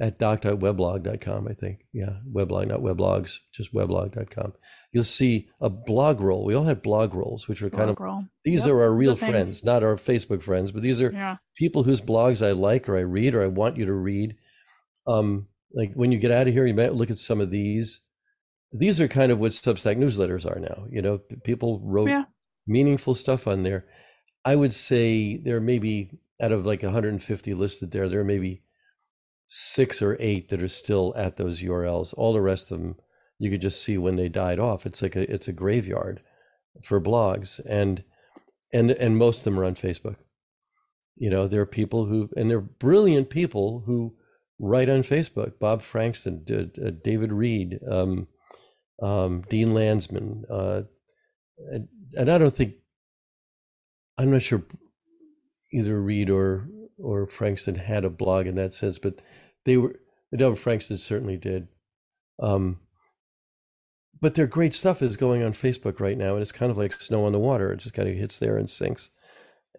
at 0.00 0.18
doc.weblog.com 0.18 1.48
i 1.48 1.54
think. 1.54 1.86
Yeah 1.92 2.16
weblog 2.30 2.68
not 2.68 2.80
weblogs 2.80 3.36
just 3.54 3.72
weblog.com 3.72 4.52
you'll 4.92 5.04
see 5.04 5.48
a 5.60 5.70
blog 5.70 6.20
roll. 6.20 6.44
We 6.44 6.54
all 6.54 6.64
had 6.64 6.82
blog 6.82 7.14
rolls 7.14 7.48
which 7.48 7.62
are 7.62 7.70
kind 7.70 7.84
blog 7.84 7.90
of 7.90 8.00
roll. 8.00 8.24
these 8.44 8.66
yep, 8.66 8.74
are 8.74 8.82
our 8.82 8.92
real 8.92 9.16
friends 9.16 9.62
not 9.62 9.82
our 9.82 9.96
facebook 9.96 10.42
friends 10.42 10.72
but 10.72 10.82
these 10.82 11.00
are 11.00 11.12
yeah. 11.12 11.36
people 11.56 11.84
whose 11.84 12.00
blogs 12.00 12.44
i 12.44 12.52
like 12.52 12.88
or 12.88 12.96
i 12.96 13.00
read 13.00 13.34
or 13.34 13.42
i 13.42 13.46
want 13.46 13.76
you 13.76 13.86
to 13.86 13.94
read. 13.94 14.36
Um, 15.06 15.46
like 15.74 15.92
when 15.94 16.12
you 16.12 16.18
get 16.18 16.30
out 16.30 16.48
of 16.48 16.54
here, 16.54 16.66
you 16.66 16.74
might 16.74 16.94
look 16.94 17.10
at 17.10 17.18
some 17.18 17.40
of 17.40 17.50
these. 17.50 18.00
These 18.72 19.00
are 19.00 19.08
kind 19.08 19.32
of 19.32 19.38
what 19.38 19.52
Substack 19.52 19.96
newsletters 19.96 20.46
are 20.46 20.60
now. 20.60 20.86
You 20.90 21.02
know, 21.02 21.18
people 21.44 21.80
wrote 21.82 22.08
yeah. 22.08 22.24
meaningful 22.66 23.14
stuff 23.14 23.46
on 23.46 23.62
there. 23.62 23.86
I 24.44 24.56
would 24.56 24.72
say 24.72 25.36
there 25.36 25.60
may 25.60 25.78
be 25.78 26.10
out 26.40 26.52
of 26.52 26.64
like 26.64 26.82
150 26.82 27.54
listed 27.54 27.90
there, 27.90 28.08
there 28.08 28.24
may 28.24 28.38
be 28.38 28.62
six 29.46 30.00
or 30.00 30.16
eight 30.20 30.48
that 30.48 30.62
are 30.62 30.68
still 30.68 31.12
at 31.16 31.36
those 31.36 31.60
URLs. 31.60 32.14
All 32.16 32.32
the 32.32 32.40
rest 32.40 32.70
of 32.70 32.78
them 32.78 32.96
you 33.40 33.50
could 33.50 33.62
just 33.62 33.82
see 33.82 33.98
when 33.98 34.16
they 34.16 34.28
died 34.28 34.60
off. 34.60 34.86
It's 34.86 35.02
like 35.02 35.16
a 35.16 35.30
it's 35.32 35.48
a 35.48 35.52
graveyard 35.52 36.20
for 36.84 37.00
blogs, 37.00 37.58
and 37.66 38.04
and 38.72 38.90
and 38.92 39.16
most 39.16 39.38
of 39.38 39.44
them 39.44 39.58
are 39.58 39.64
on 39.64 39.74
Facebook. 39.74 40.16
You 41.16 41.30
know, 41.30 41.48
there 41.48 41.62
are 41.62 41.66
people 41.66 42.04
who 42.04 42.28
and 42.36 42.50
they're 42.50 42.60
brilliant 42.60 43.30
people 43.30 43.82
who 43.86 44.14
right 44.60 44.88
on 44.88 45.02
Facebook. 45.02 45.58
Bob 45.58 45.82
Frankston, 45.82 46.44
uh, 46.50 46.90
David 47.02 47.32
Reed, 47.32 47.80
um, 47.90 48.28
um, 49.02 49.42
Dean 49.48 49.72
Landsman, 49.72 50.44
uh, 50.50 50.82
and, 51.72 51.88
and, 52.14 52.30
I 52.30 52.38
don't 52.38 52.54
think 52.54 52.74
I'm 54.18 54.30
not 54.30 54.42
sure 54.42 54.62
either 55.72 56.00
Reed 56.00 56.28
or 56.28 56.68
or 56.98 57.26
Frankston 57.26 57.76
had 57.76 58.04
a 58.04 58.10
blog 58.10 58.46
in 58.46 58.56
that 58.56 58.74
sense, 58.74 58.98
but 58.98 59.20
they 59.64 59.78
were. 59.78 59.96
No, 60.32 60.54
Frankston 60.54 60.98
certainly 60.98 61.36
did. 61.36 61.68
Um, 62.40 62.78
but 64.20 64.34
their 64.34 64.46
great 64.46 64.74
stuff 64.74 65.02
is 65.02 65.16
going 65.16 65.42
on 65.42 65.52
Facebook 65.54 65.98
right 65.98 66.16
now, 66.16 66.34
and 66.34 66.42
it's 66.42 66.52
kind 66.52 66.70
of 66.70 66.76
like 66.76 66.92
snow 66.92 67.24
on 67.24 67.32
the 67.32 67.38
water. 67.38 67.72
It 67.72 67.78
just 67.78 67.94
kind 67.94 68.08
of 68.08 68.14
hits 68.14 68.38
there 68.38 68.58
and 68.58 68.68
sinks, 68.68 69.10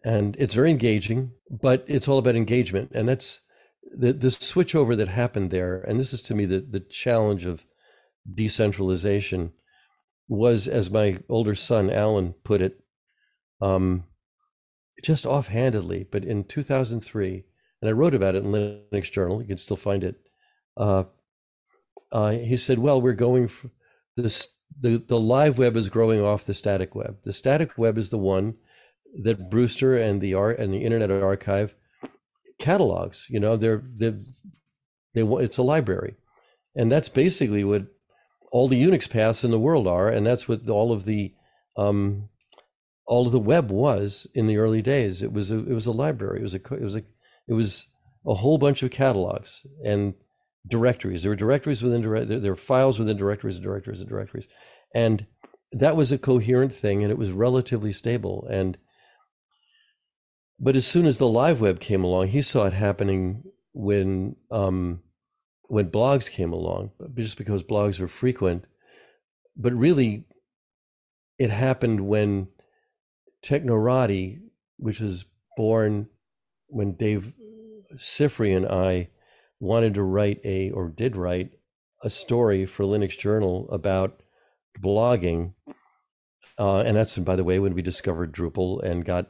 and 0.04 0.36
it's 0.40 0.56
very 0.56 0.72
engaging. 0.72 1.32
But 1.50 1.86
it's 1.88 2.08
all 2.08 2.18
about 2.18 2.36
engagement, 2.36 2.92
and 2.96 3.08
that's 3.08 3.42
the 3.84 4.14
the 4.14 4.32
switch 4.32 4.76
over 4.76 4.96
that 4.96 5.08
happened 5.08 5.52
there, 5.52 5.82
and 5.82 6.00
this 6.00 6.14
is 6.14 6.22
to 6.24 6.36
me 6.36 6.46
the 6.46 6.60
the 6.60 6.80
challenge 6.80 7.46
of 7.46 7.66
decentralization, 8.34 9.54
was 10.28 10.68
as 10.68 10.92
my 10.92 11.20
older 11.30 11.56
son 11.56 11.90
Alan 11.90 12.34
put 12.44 12.62
it, 12.62 12.84
um, 13.62 14.06
just 15.04 15.26
offhandedly, 15.26 16.08
but 16.12 16.24
in 16.24 16.44
2003, 16.44 17.44
and 17.82 17.90
I 17.90 17.92
wrote 17.92 18.14
about 18.14 18.36
it 18.36 18.44
in 18.44 18.52
Linux 18.52 19.12
Journal. 19.12 19.42
You 19.42 19.48
can 19.48 19.58
still 19.58 19.78
find 19.78 20.04
it. 20.04 20.16
Uh, 20.78 21.06
uh, 22.12 22.32
he 22.32 22.58
said, 22.58 22.80
"Well, 22.80 23.02
we're 23.02 23.14
going 23.14 23.48
for 23.48 23.72
this. 24.16 24.56
The 24.80 24.98
the 24.98 25.20
live 25.20 25.58
web 25.58 25.76
is 25.76 25.90
growing 25.90 26.22
off 26.22 26.46
the 26.46 26.54
static 26.54 26.96
web. 26.96 27.18
The 27.24 27.34
static 27.34 27.78
web 27.78 27.98
is 27.98 28.10
the 28.10 28.18
one 28.18 28.56
that 29.24 29.50
Brewster 29.50 29.98
and 29.98 30.22
the 30.22 30.34
art 30.34 30.60
and 30.60 30.74
the 30.74 30.84
Internet 30.86 31.12
Archive 31.12 31.76
catalogs. 32.62 33.26
You 33.30 33.40
know, 33.40 33.58
they're 33.58 33.84
they 34.00 34.14
they 35.14 35.22
it's 35.24 35.58
a 35.58 35.64
library, 35.64 36.16
and 36.76 36.92
that's 36.92 37.10
basically 37.10 37.64
what 37.64 37.88
all 38.52 38.68
the 38.68 38.82
Unix 38.82 39.10
paths 39.10 39.44
in 39.44 39.52
the 39.52 39.60
world 39.60 39.88
are, 39.88 40.10
and 40.10 40.26
that's 40.26 40.48
what 40.48 40.70
all 40.70 40.92
of 40.92 41.06
the 41.06 41.34
um, 41.78 42.30
all 43.06 43.26
of 43.26 43.32
the 43.32 43.40
web 43.40 43.72
was 43.72 44.28
in 44.34 44.48
the 44.48 44.58
early 44.58 44.82
days. 44.82 45.22
It 45.22 45.34
was 45.34 45.52
a 45.52 45.58
it 45.58 45.74
was 45.74 45.88
a 45.88 45.92
library. 45.92 46.40
It 46.40 46.44
was 46.44 46.56
a 46.56 46.62
it 46.76 46.82
was 46.82 46.96
a 46.96 47.04
it 47.48 47.54
was 47.54 47.88
a 48.26 48.36
whole 48.36 48.58
bunch 48.58 48.84
of 48.84 48.92
catalogs 48.92 49.66
and 49.84 50.14
directories. 50.68 51.24
There 51.24 51.32
were 51.32 51.36
directories 51.36 51.82
within 51.82 52.02
direct. 52.02 52.30
There 52.30 52.52
were 52.52 52.56
files 52.56 53.00
within 53.00 53.18
directories 53.18 53.56
and 53.56 53.64
directories 53.64 54.00
and 54.00 54.10
directories, 54.10 54.48
and 54.94 55.26
that 55.72 55.96
was 55.96 56.12
a 56.12 56.18
coherent 56.18 56.74
thing, 56.76 57.04
and 57.04 57.12
it 57.12 57.18
was 57.18 57.32
relatively 57.32 57.94
stable. 57.94 58.48
And 58.50 58.78
but 60.64 60.76
as 60.76 60.86
soon 60.86 61.08
as 61.08 61.18
the 61.18 61.28
live 61.28 61.60
web 61.60 61.80
came 61.80 62.04
along, 62.04 62.28
he 62.28 62.44
saw 62.44 62.66
it 62.66 62.74
happening 62.74 63.44
when 63.74 64.36
um, 64.52 65.02
when 65.64 65.90
blogs 65.90 66.30
came 66.30 66.54
along, 66.54 66.92
just 67.16 67.38
because 67.38 67.64
blogs 67.64 68.00
were 68.00 68.08
frequent. 68.08 68.66
But 69.58 69.74
really, 69.74 70.26
it 71.40 71.50
happened 71.50 72.02
when 72.02 72.48
Technorati, 73.44 74.40
which 74.78 75.00
was 75.00 75.26
born 75.58 76.08
when 76.68 76.94
Dave 76.94 77.34
Sifry 77.96 78.56
and 78.56 78.68
I 78.68 79.10
wanted 79.60 79.96
to 79.96 80.04
write 80.04 80.42
a 80.46 80.70
or 80.72 80.90
did 80.90 81.16
write 81.16 81.54
a 82.04 82.10
story 82.10 82.68
for 82.68 82.84
Linux 82.84 83.18
Journal 83.18 83.68
about 83.72 84.22
blogging. 84.80 85.54
Uh, 86.60 86.82
and 86.82 86.96
that's 86.96 87.18
by 87.18 87.36
the 87.36 87.44
way 87.44 87.58
when 87.58 87.74
we 87.74 87.82
discovered 87.82 88.32
Drupal 88.32 88.84
and 88.84 89.04
got 89.04 89.28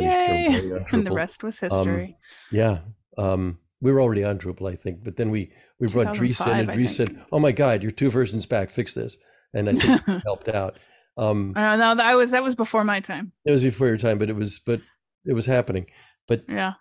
Yay! 0.00 0.84
And 0.92 1.06
the 1.06 1.12
rest 1.12 1.42
was 1.42 1.62
um, 1.62 1.70
history. 1.70 2.04
Um, 2.04 2.14
yeah. 2.50 2.78
Um, 3.18 3.58
we 3.80 3.92
were 3.92 4.00
already 4.00 4.24
on 4.24 4.38
Drupal, 4.38 4.70
I 4.70 4.76
think, 4.76 5.02
but 5.04 5.16
then 5.16 5.30
we 5.30 5.52
we 5.80 5.88
brought 5.88 6.14
Dries 6.14 6.40
in, 6.40 6.48
and 6.48 6.70
Dries 6.70 6.96
said, 6.96 7.20
"Oh 7.32 7.40
my 7.40 7.52
God, 7.52 7.82
you're 7.82 7.90
two 7.90 8.10
versions 8.10 8.46
back. 8.46 8.70
Fix 8.70 8.94
this," 8.94 9.16
and 9.52 9.68
I 9.68 9.72
think 9.72 10.08
it 10.08 10.22
helped 10.24 10.48
out. 10.48 10.78
Um, 11.16 11.52
I 11.56 11.62
don't 11.62 11.78
know. 11.80 11.94
That 11.96 12.16
was 12.16 12.30
that 12.30 12.42
was 12.42 12.54
before 12.54 12.84
my 12.84 13.00
time. 13.00 13.32
It 13.44 13.50
was 13.50 13.62
before 13.62 13.88
your 13.88 13.98
time, 13.98 14.18
but 14.18 14.30
it 14.30 14.36
was 14.36 14.60
but 14.60 14.80
it 15.26 15.34
was 15.34 15.46
happening. 15.46 15.86
But 16.28 16.44
yeah, 16.48 16.74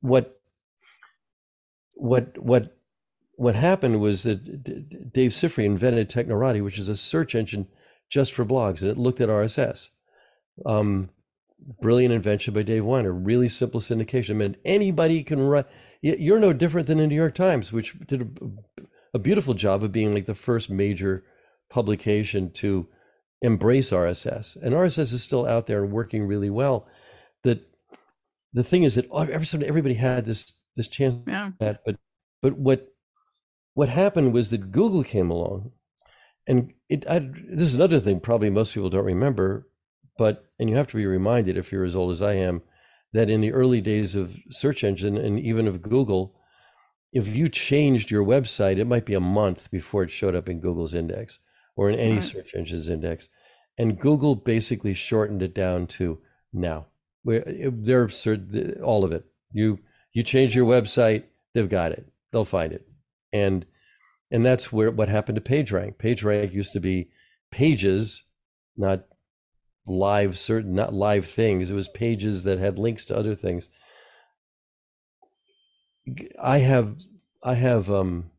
what 0.00 0.40
what 1.92 2.38
what 2.38 2.76
what 3.36 3.54
happened 3.54 4.00
was 4.00 4.22
that 4.24 5.12
Dave 5.12 5.30
Sifry 5.30 5.64
invented 5.64 6.08
Technorati, 6.08 6.64
which 6.64 6.78
is 6.78 6.88
a 6.88 6.96
search 6.96 7.34
engine 7.34 7.68
just 8.08 8.32
for 8.32 8.44
blogs, 8.44 8.80
and 8.80 8.90
it 8.90 8.98
looked 8.98 9.20
at 9.20 9.28
RSS. 9.28 9.90
Um, 10.66 11.10
brilliant 11.80 12.14
invention 12.14 12.54
by 12.54 12.62
Dave 12.62 12.84
Winer, 12.84 13.12
Really 13.14 13.48
simple 13.48 13.80
syndication. 13.80 14.30
I 14.30 14.34
mean, 14.34 14.56
anybody 14.64 15.22
can 15.22 15.40
run. 15.40 15.64
You're 16.00 16.38
no 16.38 16.52
different 16.52 16.86
than 16.86 16.98
the 16.98 17.06
New 17.06 17.14
York 17.14 17.34
Times, 17.34 17.72
which 17.72 17.98
did 18.06 18.22
a, 18.22 18.86
a 19.14 19.18
beautiful 19.18 19.54
job 19.54 19.82
of 19.82 19.92
being 19.92 20.14
like 20.14 20.26
the 20.26 20.34
first 20.34 20.70
major 20.70 21.24
publication 21.70 22.50
to 22.52 22.86
embrace 23.42 23.90
RSS. 23.90 24.56
And 24.60 24.74
RSS 24.74 25.12
is 25.12 25.22
still 25.22 25.46
out 25.46 25.66
there 25.66 25.82
and 25.82 25.92
working 25.92 26.24
really 26.26 26.50
well. 26.50 26.86
That 27.44 27.68
the 28.52 28.64
thing 28.64 28.84
is 28.84 28.94
that 28.94 29.08
every 29.12 29.66
everybody 29.66 29.94
had 29.94 30.26
this 30.26 30.52
this 30.76 30.88
chance 30.88 31.16
yeah. 31.26 31.50
that, 31.58 31.80
but 31.84 31.96
but 32.42 32.56
what 32.58 32.88
what 33.74 33.88
happened 33.88 34.32
was 34.32 34.50
that 34.50 34.72
Google 34.72 35.04
came 35.04 35.30
along, 35.30 35.72
and 36.46 36.72
it. 36.88 37.08
I, 37.08 37.20
this 37.20 37.68
is 37.68 37.74
another 37.74 38.00
thing 38.00 38.20
probably 38.20 38.50
most 38.50 38.74
people 38.74 38.90
don't 38.90 39.04
remember, 39.04 39.68
but 40.18 40.44
and 40.58 40.68
you 40.68 40.76
have 40.76 40.88
to 40.88 40.96
be 40.96 41.06
reminded 41.06 41.56
if 41.56 41.72
you're 41.72 41.84
as 41.84 41.96
old 41.96 42.12
as 42.12 42.20
I 42.20 42.34
am, 42.34 42.60
that 43.14 43.30
in 43.30 43.40
the 43.40 43.52
early 43.52 43.80
days 43.80 44.14
of 44.14 44.36
search 44.50 44.84
engine 44.84 45.16
and 45.16 45.40
even 45.40 45.66
of 45.66 45.80
Google, 45.80 46.34
if 47.12 47.26
you 47.26 47.48
changed 47.48 48.10
your 48.10 48.24
website, 48.24 48.78
it 48.78 48.86
might 48.86 49.06
be 49.06 49.14
a 49.14 49.20
month 49.20 49.70
before 49.70 50.02
it 50.02 50.10
showed 50.10 50.34
up 50.34 50.48
in 50.48 50.60
Google's 50.60 50.92
index 50.92 51.38
or 51.76 51.88
in 51.88 51.98
any 51.98 52.16
right. 52.16 52.24
search 52.24 52.54
engine's 52.54 52.90
index. 52.90 53.28
And 53.78 53.98
Google 53.98 54.34
basically 54.34 54.92
shortened 54.92 55.40
it 55.40 55.54
down 55.54 55.86
to 55.86 56.18
now. 56.52 56.86
Eh, 57.30 57.70
they're 57.72 58.10
all 58.82 59.04
of 59.04 59.12
it. 59.12 59.24
You 59.52 59.78
you 60.12 60.22
change 60.22 60.56
your 60.56 60.66
website, 60.66 61.24
they've 61.54 61.68
got 61.68 61.92
it. 61.92 62.06
They'll 62.32 62.44
find 62.44 62.72
it. 62.72 62.86
And 63.32 63.64
and 64.30 64.44
that's 64.44 64.72
where 64.72 64.90
what 64.90 65.08
happened 65.08 65.36
to 65.36 65.40
PageRank. 65.40 65.96
PageRank 65.96 66.52
used 66.52 66.72
to 66.72 66.80
be 66.80 67.10
pages, 67.50 68.24
not 68.76 69.06
live 69.88 70.38
certain 70.38 70.74
not 70.74 70.94
live 70.94 71.26
things. 71.26 71.70
It 71.70 71.74
was 71.74 71.88
pages 71.88 72.44
that 72.44 72.58
had 72.58 72.78
links 72.78 73.04
to 73.06 73.16
other 73.16 73.34
things. 73.34 73.68
I 76.40 76.58
have 76.58 76.96
I 77.44 77.54
have 77.54 77.90
um 77.90 78.30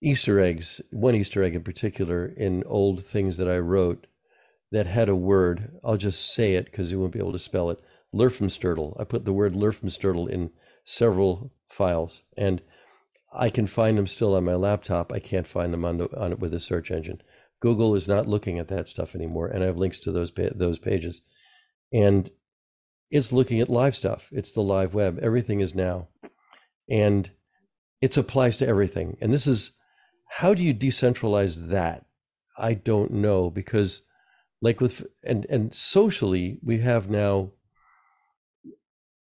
Easter 0.00 0.38
eggs, 0.40 0.80
one 0.90 1.14
Easter 1.14 1.42
egg 1.42 1.54
in 1.54 1.62
particular, 1.62 2.26
in 2.26 2.62
old 2.64 3.04
things 3.04 3.36
that 3.36 3.48
I 3.48 3.58
wrote 3.58 4.06
that 4.70 4.86
had 4.86 5.08
a 5.08 5.16
word. 5.16 5.72
I'll 5.82 5.96
just 5.96 6.32
say 6.32 6.54
it 6.54 6.66
because 6.66 6.90
you 6.90 7.00
won't 7.00 7.12
be 7.12 7.18
able 7.18 7.32
to 7.32 7.38
spell 7.38 7.70
it. 7.70 7.80
Lerfensterdl. 8.14 8.98
I 9.00 9.04
put 9.04 9.24
the 9.24 9.32
word 9.32 9.54
Lerfensterdl 9.54 10.28
in 10.30 10.50
several 10.84 11.52
files, 11.68 12.22
and 12.36 12.62
I 13.32 13.50
can 13.50 13.66
find 13.66 13.98
them 13.98 14.06
still 14.06 14.34
on 14.34 14.44
my 14.44 14.54
laptop. 14.54 15.12
I 15.12 15.18
can't 15.18 15.46
find 15.46 15.72
them 15.72 15.84
on, 15.84 15.98
the, 15.98 16.08
on 16.18 16.32
it 16.32 16.38
with 16.38 16.54
a 16.54 16.60
search 16.60 16.90
engine. 16.90 17.20
Google 17.60 17.94
is 17.94 18.06
not 18.06 18.28
looking 18.28 18.58
at 18.58 18.68
that 18.68 18.88
stuff 18.88 19.14
anymore, 19.14 19.48
and 19.48 19.62
I 19.62 19.66
have 19.66 19.76
links 19.76 20.00
to 20.00 20.12
those 20.12 20.32
those 20.54 20.78
pages, 20.78 21.22
and 21.92 22.30
it's 23.10 23.32
looking 23.32 23.60
at 23.60 23.68
live 23.68 23.96
stuff. 23.96 24.28
It's 24.32 24.52
the 24.52 24.60
live 24.60 24.94
web. 24.94 25.18
Everything 25.20 25.60
is 25.60 25.74
now, 25.74 26.08
and 26.88 27.30
it 28.00 28.16
applies 28.16 28.58
to 28.58 28.68
everything. 28.68 29.16
And 29.20 29.32
this 29.32 29.46
is 29.46 29.72
how 30.28 30.54
do 30.54 30.62
you 30.62 30.74
decentralize 30.74 31.68
that? 31.68 32.06
I 32.56 32.74
don't 32.74 33.12
know 33.12 33.50
because 33.50 34.02
like 34.60 34.80
with 34.80 35.06
and 35.24 35.46
and 35.48 35.74
socially 35.74 36.58
we 36.62 36.78
have 36.78 37.08
now 37.08 37.52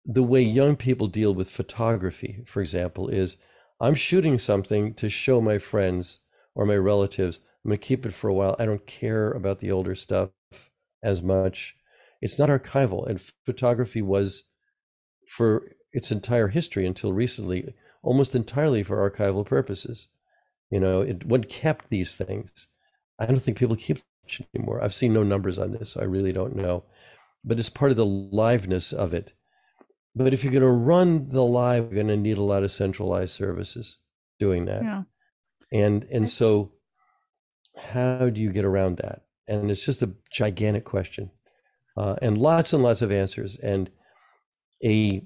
the 0.05 0.23
way 0.23 0.41
young 0.41 0.77
people 0.77 1.07
deal 1.07 1.33
with 1.33 1.49
photography, 1.49 2.43
for 2.47 2.61
example, 2.61 3.09
is 3.09 3.37
I'm 3.81 3.93
shooting 3.93 4.39
something 4.39 4.93
to 4.95 5.09
show 5.09 5.41
my 5.41 5.59
friends 5.59 6.19
or 6.55 6.65
my 6.65 6.77
relatives. 6.77 7.39
I'm 7.67 7.71
going 7.71 7.79
to 7.79 7.85
keep 7.85 8.05
it 8.05 8.13
for 8.13 8.29
a 8.29 8.33
while. 8.33 8.55
I 8.57 8.65
don't 8.65 8.87
care 8.87 9.29
about 9.29 9.59
the 9.59 9.73
older 9.73 9.93
stuff 9.93 10.29
as 11.03 11.21
much. 11.21 11.75
It's 12.21 12.39
not 12.39 12.47
archival. 12.47 13.05
And 13.05 13.21
photography 13.45 14.01
was, 14.01 14.45
for 15.27 15.73
its 15.91 16.09
entire 16.09 16.47
history 16.47 16.85
until 16.87 17.11
recently, 17.11 17.73
almost 18.01 18.35
entirely 18.35 18.83
for 18.83 19.11
archival 19.11 19.45
purposes. 19.45 20.07
You 20.71 20.79
know, 20.79 21.01
it, 21.01 21.25
one 21.25 21.43
kept 21.43 21.89
these 21.89 22.15
things. 22.15 22.67
I 23.19 23.25
don't 23.25 23.41
think 23.41 23.57
people 23.57 23.75
keep 23.75 23.99
anymore. 24.55 24.81
I've 24.81 24.93
seen 24.93 25.11
no 25.11 25.23
numbers 25.23 25.59
on 25.59 25.73
this. 25.73 25.91
So 25.91 25.99
I 25.99 26.05
really 26.05 26.31
don't 26.31 26.55
know. 26.55 26.85
But 27.43 27.59
it's 27.59 27.69
part 27.69 27.91
of 27.91 27.97
the 27.97 28.05
liveness 28.05 28.93
of 28.93 29.13
it. 29.13 29.33
But 30.15 30.33
if 30.33 30.41
you're 30.41 30.53
going 30.53 30.63
to 30.63 30.69
run 30.69 31.27
the 31.31 31.43
live, 31.43 31.91
you're 31.91 32.01
going 32.01 32.07
to 32.07 32.15
need 32.15 32.37
a 32.37 32.43
lot 32.43 32.63
of 32.63 32.71
centralized 32.71 33.35
services 33.35 33.97
doing 34.39 34.65
that. 34.65 34.83
Yeah. 34.83 35.03
And 35.73 36.05
and 36.05 36.29
so 36.29 36.71
how 37.77 38.29
do 38.29 38.41
you 38.41 38.51
get 38.51 38.65
around 38.65 38.97
that? 38.97 39.23
And 39.47 39.71
it's 39.71 39.85
just 39.85 40.01
a 40.01 40.13
gigantic 40.31 40.85
question. 40.85 41.31
Uh, 41.95 42.15
and 42.21 42.37
lots 42.37 42.73
and 42.73 42.83
lots 42.83 43.01
of 43.01 43.11
answers. 43.11 43.57
And 43.57 43.89
a 44.83 45.23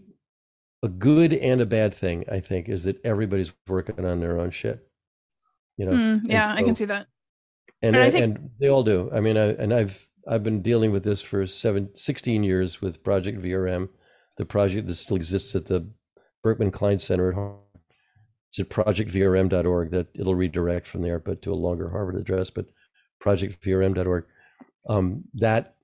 a 0.83 0.87
good 0.87 1.33
and 1.33 1.61
a 1.61 1.65
bad 1.65 1.93
thing, 1.93 2.25
I 2.31 2.39
think, 2.39 2.67
is 2.67 2.85
that 2.85 3.03
everybody's 3.05 3.53
working 3.67 4.03
on 4.05 4.19
their 4.19 4.39
own 4.39 4.51
shit. 4.51 4.87
You 5.77 5.85
know, 5.85 5.91
mm, 5.91 6.21
yeah, 6.25 6.43
so, 6.43 6.51
I 6.53 6.63
can 6.63 6.75
see 6.75 6.85
that. 6.85 7.07
And 7.81 7.95
and, 7.95 8.11
think... 8.11 8.23
and, 8.23 8.49
they 8.59 8.67
all 8.67 8.83
do. 8.83 9.09
I 9.13 9.19
mean, 9.19 9.37
I, 9.37 9.49
and 9.49 9.73
I've 9.73 10.07
I've 10.27 10.43
been 10.43 10.61
dealing 10.61 10.91
with 10.91 11.03
this 11.03 11.21
for 11.21 11.45
seven, 11.47 11.89
16 11.95 12.43
years 12.43 12.81
with 12.81 13.03
Project 13.03 13.41
VRM, 13.41 13.89
the 14.37 14.45
project 14.45 14.87
that 14.87 14.95
still 14.95 15.17
exists 15.17 15.55
at 15.55 15.65
the 15.65 15.89
Berkman 16.43 16.71
Klein 16.71 16.99
Center 16.99 17.31
at 17.31 17.35
At 18.59 18.69
projectvrm.org 18.69 19.91
that 19.91 20.07
it'll 20.13 20.35
redirect 20.35 20.87
from 20.87 21.01
there, 21.01 21.19
but 21.19 21.41
to 21.43 21.53
a 21.53 21.55
longer 21.55 21.89
Harvard 21.89 22.15
address, 22.15 22.49
but 22.49 22.65
projectvrm.org. 23.23 24.25
Um, 24.89 25.23
that 25.35 25.75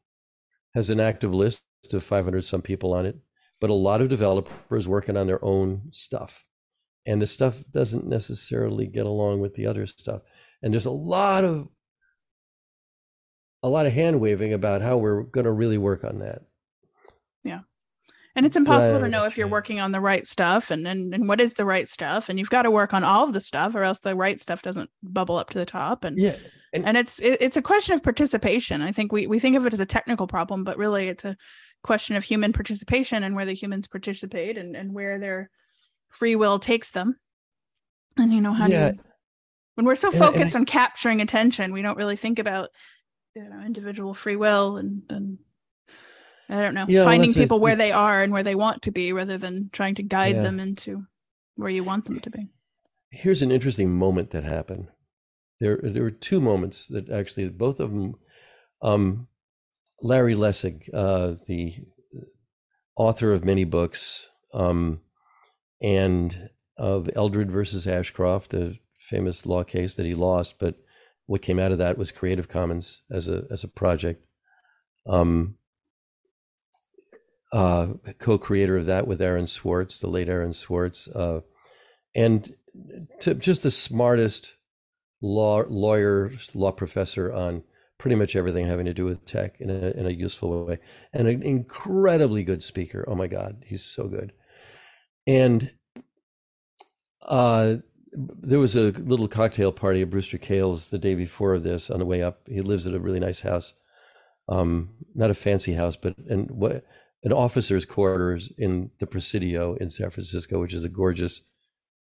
has 0.76 0.90
an 0.90 1.00
active 1.00 1.34
list 1.34 1.62
of 1.94 2.04
500 2.04 2.44
some 2.44 2.62
people 2.62 2.94
on 2.94 3.06
it, 3.06 3.18
but 3.62 3.70
a 3.70 3.74
lot 3.74 4.02
of 4.02 4.10
developers 4.10 4.88
working 4.88 5.16
on 5.16 5.28
their 5.28 5.44
own 5.44 5.84
stuff. 5.92 6.46
And 7.06 7.22
the 7.22 7.28
stuff 7.28 7.64
doesn't 7.72 8.06
necessarily 8.06 8.86
get 8.86 9.06
along 9.06 9.40
with 9.40 9.56
the 9.56 9.66
other 9.66 9.88
stuff. 9.88 10.22
And 10.62 10.74
there's 10.74 10.86
a 10.86 10.92
lot 10.92 11.46
of 11.46 11.70
a 13.64 13.70
lot 13.70 13.86
of 13.86 13.94
hand 13.94 14.20
waving 14.20 14.54
about 14.54 14.82
how 14.82 14.98
we're 14.98 15.24
going 15.24 15.46
to 15.46 15.52
really 15.52 15.78
work 15.78 16.04
on 16.04 16.20
that. 16.20 16.42
Yeah 17.44 17.62
and 18.38 18.46
it's 18.46 18.56
impossible 18.56 19.00
to 19.00 19.10
know 19.10 19.26
if 19.26 19.38
you're 19.38 19.48
working 19.48 19.82
on 19.82 19.92
the 19.92 20.00
right 20.00 20.26
stuff 20.26 20.72
and, 20.72 20.88
and 20.88 21.14
and 21.14 21.28
what 21.28 21.42
is 21.42 21.56
the 21.56 21.66
right 21.66 21.90
stuff 21.90 22.30
and 22.30 22.40
you've 22.40 22.50
got 22.50 22.62
to 22.62 22.72
work 22.72 22.94
on 22.94 23.04
all 23.04 23.26
of 23.26 23.34
the 23.34 23.42
stuff 23.42 23.76
or 23.76 23.84
else 23.84 24.00
the 24.00 24.16
right 24.16 24.40
stuff 24.40 24.62
doesn't 24.62 24.90
bubble 25.04 25.38
up 25.38 25.50
to 25.50 25.58
the 25.58 25.66
top 25.66 26.06
and 26.06 26.18
yeah 26.18 26.36
and, 26.74 26.86
and 26.86 26.98
it's 26.98 27.20
it, 27.20 27.38
it's 27.42 27.58
a 27.58 27.62
question 27.62 27.94
of 27.94 28.04
participation. 28.04 28.82
I 28.82 28.92
think 28.92 29.12
we 29.12 29.28
we 29.28 29.40
think 29.40 29.56
of 29.56 29.66
it 29.66 29.74
as 29.74 29.80
a 29.80 29.86
technical 29.86 30.28
problem 30.28 30.64
but 30.64 30.78
really 30.78 31.08
it's 31.08 31.26
a 31.26 31.36
question 31.84 32.16
of 32.16 32.24
human 32.24 32.54
participation 32.54 33.24
and 33.24 33.36
where 33.36 33.46
the 33.46 33.54
humans 33.54 33.88
participate 33.88 34.58
and 34.58 34.76
and 34.76 34.94
where 34.94 35.20
their 35.20 35.50
free 36.10 36.36
will 36.36 36.60
takes 36.60 36.92
them. 36.92 37.18
And 38.18 38.34
you 38.34 38.42
know 38.42 38.54
how 38.54 38.68
yeah. 38.68 38.92
to 38.92 38.98
when 39.76 39.86
we're 39.86 39.96
so 39.96 40.12
focused 40.12 40.56
and, 40.56 40.56
and 40.56 40.56
on 40.56 40.66
capturing 40.66 41.22
attention 41.22 41.72
we 41.72 41.82
don't 41.82 41.98
really 41.98 42.16
think 42.16 42.40
about 42.40 42.70
you 43.36 43.48
know 43.48 43.62
individual 43.62 44.14
free 44.14 44.36
will 44.36 44.78
and 44.78 45.04
and 45.10 45.38
i 46.50 46.62
don't 46.62 46.74
know 46.74 46.86
yeah, 46.88 47.04
finding 47.04 47.34
people 47.34 47.60
where 47.60 47.76
they 47.76 47.92
are 47.92 48.22
and 48.22 48.32
where 48.32 48.44
they 48.44 48.56
want 48.56 48.82
to 48.82 48.92
be 48.92 49.12
rather 49.12 49.38
than 49.38 49.70
trying 49.72 49.96
to 49.96 50.04
guide 50.04 50.36
yeah. 50.36 50.42
them 50.42 50.60
into 50.60 51.06
where 51.56 51.70
you 51.70 51.84
want 51.84 52.06
them 52.06 52.20
to 52.20 52.30
be 52.30 52.48
here's 53.12 53.42
an 53.42 53.52
interesting 53.52 53.94
moment 53.94 54.32
that 54.32 54.44
happened 54.44 54.88
there 55.60 55.80
there 55.84 56.04
were 56.04 56.12
two 56.12 56.40
moments 56.40 56.88
that 56.88 57.10
actually 57.10 57.50
both 57.50 57.80
of 57.80 57.92
them 57.92 58.16
um, 58.82 59.28
larry 60.02 60.36
lessig 60.36 60.88
uh, 60.94 61.34
the 61.48 61.74
author 62.98 63.32
of 63.32 63.46
many 63.46 63.64
books, 63.64 64.28
um, 64.54 65.00
and 65.82 66.50
of 66.78 67.10
Eldred 67.16 67.52
versus 67.52 67.88
Ashcroft, 67.88 68.52
the 68.52 68.78
famous 69.00 69.46
law 69.46 69.64
case 69.64 69.96
that 69.96 70.06
he 70.06 70.16
lost, 70.16 70.56
but 70.60 70.76
what 71.28 71.42
came 71.42 71.60
out 71.60 71.72
of 71.72 71.78
that 71.78 71.98
was 71.98 72.12
Creative 72.12 72.48
Commons 72.48 73.02
as 73.12 73.28
a 73.28 73.46
as 73.52 73.64
a 73.64 73.68
project. 73.68 74.26
Um, 75.08 75.56
uh, 77.58 77.88
co-creator 78.20 78.78
of 78.78 78.86
that 78.86 79.08
with 79.08 79.20
Aaron 79.20 79.48
Swartz, 79.48 80.00
the 80.00 80.08
late 80.08 80.30
Aaron 80.30 80.54
Swartz, 80.54 81.08
uh, 81.08 81.42
and 82.14 82.54
to 83.20 83.34
just 83.34 83.64
the 83.64 83.72
smartest 83.72 84.54
law 85.24 85.64
lawyer, 85.68 86.32
law 86.54 86.72
professor 86.72 87.34
on 87.34 87.64
pretty 87.98 88.16
much 88.16 88.36
everything 88.36 88.68
having 88.68 88.86
to 88.86 88.94
do 88.94 89.06
with 89.06 89.26
tech 89.26 89.60
in 89.60 89.72
a 89.72 89.90
in 90.00 90.06
a 90.06 90.12
useful 90.12 90.66
way, 90.68 90.78
and 91.14 91.28
an 91.28 91.42
incredibly 91.42 92.44
good 92.44 92.62
speaker. 92.62 93.04
Oh 93.08 93.16
my 93.16 93.26
God, 93.26 93.64
he's 93.66 93.84
so 93.84 94.08
good. 94.08 94.34
And 95.26 95.72
uh, 97.24 97.78
there 98.14 98.60
was 98.60 98.76
a 98.76 98.92
little 98.92 99.28
cocktail 99.28 99.72
party 99.72 100.04
at 100.04 100.12
Brewster 100.12 100.38
Kahle's 100.38 100.90
the 100.90 101.00
day 101.00 101.16
before 101.16 101.58
this 101.58 101.90
on 101.90 101.98
the 101.98 102.06
way 102.06 102.22
up. 102.22 102.42
He 102.48 102.62
lives 102.62 102.86
at 102.86 102.94
a 102.94 103.00
really 103.00 103.20
nice 103.20 103.42
house, 103.42 103.74
um, 104.48 104.90
not 105.16 105.32
a 105.32 105.34
fancy 105.34 105.74
house, 105.74 105.96
but 105.96 106.16
and 106.30 106.52
what 106.52 106.86
an 107.24 107.34
officer's 107.34 107.86
quarters 107.86 108.52
in 108.58 108.92
the 109.00 109.08
Presidio 109.08 109.76
in 109.76 109.92
San 109.92 110.10
Francisco, 110.10 110.60
which 110.60 110.74
is 110.74 110.84
a 110.84 110.90
gorgeous 110.90 111.42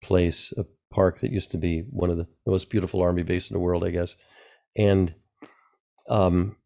place, 0.02 0.54
a 0.58 0.66
park 0.92 1.20
that 1.20 1.32
used 1.32 1.52
to 1.52 1.58
be 1.58 1.82
one 1.90 2.10
of 2.10 2.18
the 2.18 2.28
most 2.46 2.70
beautiful 2.70 3.02
army 3.02 3.24
base 3.24 3.50
in 3.50 3.54
the 3.54 3.60
world, 3.60 3.84
I 3.84 3.92
guess. 3.92 4.16
And 4.76 5.14
um, 6.10 6.58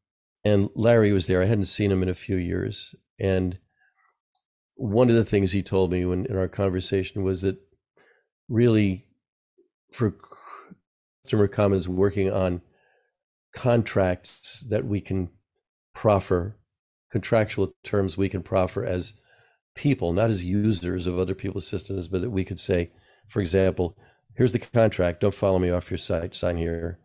and 0.44 0.70
Larry 0.76 1.12
was 1.12 1.28
there. 1.28 1.42
I 1.42 1.46
hadn't 1.46 1.66
seen 1.66 1.92
him 1.92 2.02
in 2.02 2.10
a 2.10 2.16
few 2.16 2.38
years, 2.38 2.96
and 3.20 3.58
one 4.76 5.10
of 5.10 5.16
the 5.16 5.26
things 5.26 5.52
he 5.52 5.62
told 5.62 5.92
me 5.92 6.06
when 6.06 6.26
in 6.26 6.38
our 6.38 6.48
conversation 6.48 7.24
was 7.24 7.42
that 7.42 7.58
really 8.48 9.06
for 9.92 10.16
customer 11.24 11.48
commons 11.48 11.90
working 11.90 12.32
on 12.32 12.62
contracts 13.54 14.64
that 14.70 14.86
we 14.86 15.02
can 15.02 15.30
proffer 15.94 16.56
contractual 17.12 17.74
terms 17.84 18.18
we 18.18 18.30
can 18.30 18.44
proffer 18.44 18.84
as 18.84 19.14
people 19.76 20.14
not 20.14 20.30
as 20.30 20.44
users 20.44 21.08
of 21.08 21.18
other 21.18 21.36
people's 21.36 21.68
systems 21.68 22.08
but 22.08 22.22
that 22.22 22.30
we 22.30 22.44
could 22.44 22.60
say 22.60 22.90
for 23.28 23.42
example 23.42 23.98
here's 24.36 24.54
the 24.54 24.60
contract 24.60 25.22
don't 25.22 25.34
follow 25.34 25.60
me 25.60 25.70
off 25.70 25.92
your 25.92 25.98
site 25.98 26.36
sign 26.36 26.58
here 26.58 27.00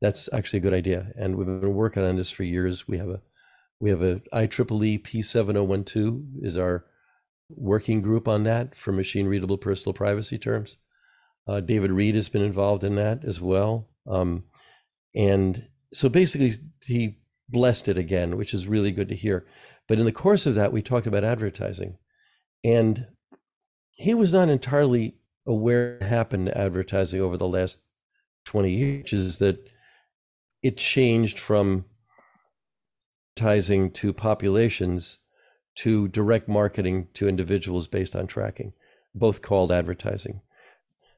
that's 0.00 0.28
actually 0.32 0.58
a 0.58 0.62
good 0.62 0.74
idea 0.74 1.08
and 1.16 1.36
we've 1.36 1.46
been 1.46 1.74
working 1.74 2.04
on 2.04 2.16
this 2.16 2.30
for 2.30 2.44
years 2.44 2.86
we 2.86 2.98
have 2.98 3.08
a 3.08 3.20
we 3.80 3.90
have 3.90 4.02
a 4.02 4.20
IEEE 4.32 5.02
P7012 5.02 6.24
is 6.42 6.56
our 6.56 6.86
working 7.50 8.00
group 8.00 8.26
on 8.28 8.44
that 8.44 8.74
for 8.74 8.92
machine 8.92 9.26
readable 9.26 9.58
personal 9.58 9.92
privacy 9.92 10.38
terms. 10.38 10.76
Uh, 11.46 11.60
David 11.60 11.90
Reed 11.90 12.14
has 12.14 12.28
been 12.28 12.42
involved 12.42 12.84
in 12.84 12.94
that 12.96 13.24
as 13.24 13.40
well. 13.40 13.88
Um, 14.06 14.44
and 15.14 15.68
so 15.92 16.08
basically, 16.08 16.54
he 16.82 17.18
blessed 17.48 17.88
it 17.88 17.98
again, 17.98 18.36
which 18.36 18.54
is 18.54 18.66
really 18.66 18.90
good 18.90 19.08
to 19.08 19.16
hear. 19.16 19.46
But 19.86 19.98
in 19.98 20.04
the 20.04 20.12
course 20.12 20.46
of 20.46 20.54
that, 20.54 20.72
we 20.72 20.82
talked 20.82 21.06
about 21.06 21.24
advertising. 21.24 21.98
And 22.62 23.06
he 23.90 24.14
was 24.14 24.32
not 24.32 24.48
entirely 24.48 25.16
aware 25.46 25.98
what 26.00 26.08
happened 26.08 26.46
to 26.46 26.58
advertising 26.58 27.20
over 27.20 27.36
the 27.36 27.48
last 27.48 27.80
20 28.46 28.70
years, 28.70 29.02
which 29.02 29.12
is 29.12 29.38
that 29.38 29.68
it 30.62 30.76
changed 30.76 31.38
from 31.38 31.84
advertising 33.36 33.90
to 33.90 34.12
populations 34.12 35.18
to 35.76 36.08
direct 36.08 36.48
marketing 36.48 37.08
to 37.14 37.28
individuals 37.28 37.88
based 37.88 38.14
on 38.14 38.26
tracking, 38.26 38.72
both 39.14 39.42
called 39.42 39.72
advertising. 39.72 40.40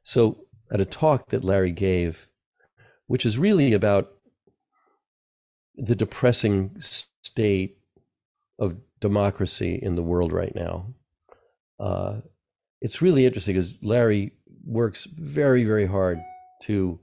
So, 0.02 0.46
at 0.72 0.80
a 0.80 0.84
talk 0.84 1.28
that 1.28 1.44
Larry 1.44 1.70
gave, 1.70 2.28
which 3.06 3.24
is 3.24 3.38
really 3.38 3.72
about 3.72 4.15
the 5.76 5.94
depressing 5.94 6.76
state 6.78 7.78
of 8.58 8.76
democracy 9.00 9.78
in 9.80 9.94
the 9.94 10.02
world 10.02 10.32
right 10.32 10.54
now, 10.54 10.94
uh, 11.78 12.20
it's 12.80 13.02
really 13.02 13.26
interesting 13.26 13.54
because 13.54 13.74
Larry 13.82 14.32
works 14.64 15.04
very, 15.04 15.64
very 15.64 15.86
hard 15.86 16.18
to 16.62 16.98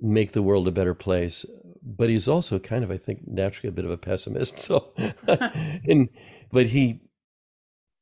make 0.00 0.32
the 0.32 0.42
world 0.42 0.68
a 0.68 0.72
better 0.72 0.94
place 0.94 1.44
but 1.84 2.08
he's 2.08 2.28
also 2.28 2.58
kind 2.58 2.82
of, 2.82 2.90
I 2.90 2.96
think, 2.96 3.26
naturally 3.26 3.68
a 3.68 3.72
bit 3.72 3.84
of 3.84 3.90
a 3.90 3.96
pessimist. 3.96 4.58
So, 4.64 4.92
and 5.28 6.08
but 6.50 6.66
he, 6.66 7.02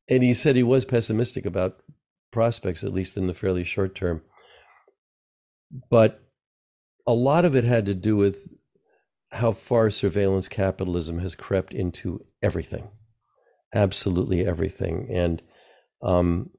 and 0.09 0.23
he 0.23 0.35
said 0.35 0.55
he 0.55 0.62
was 0.62 0.85
pessimistic 0.85 1.45
about 1.45 1.83
prospects, 2.31 2.85
at 2.85 2.92
least 2.92 3.16
in 3.16 3.27
the 3.27 3.35
fairly 3.35 3.64
short 3.64 3.95
term. 3.95 4.23
But 5.90 6.23
a 7.07 7.12
lot 7.12 7.45
of 7.45 7.57
it 7.57 7.64
had 7.64 7.87
to 7.87 7.95
do 7.95 8.16
with 8.16 8.47
how 9.33 9.51
far 9.53 9.90
surveillance 9.90 10.47
capitalism 10.49 11.18
has 11.18 11.35
crept 11.35 11.73
into 11.73 12.25
everything, 12.42 12.90
absolutely 13.75 14.47
everything. 14.47 15.09
And 15.11 15.42
um, 16.03 16.51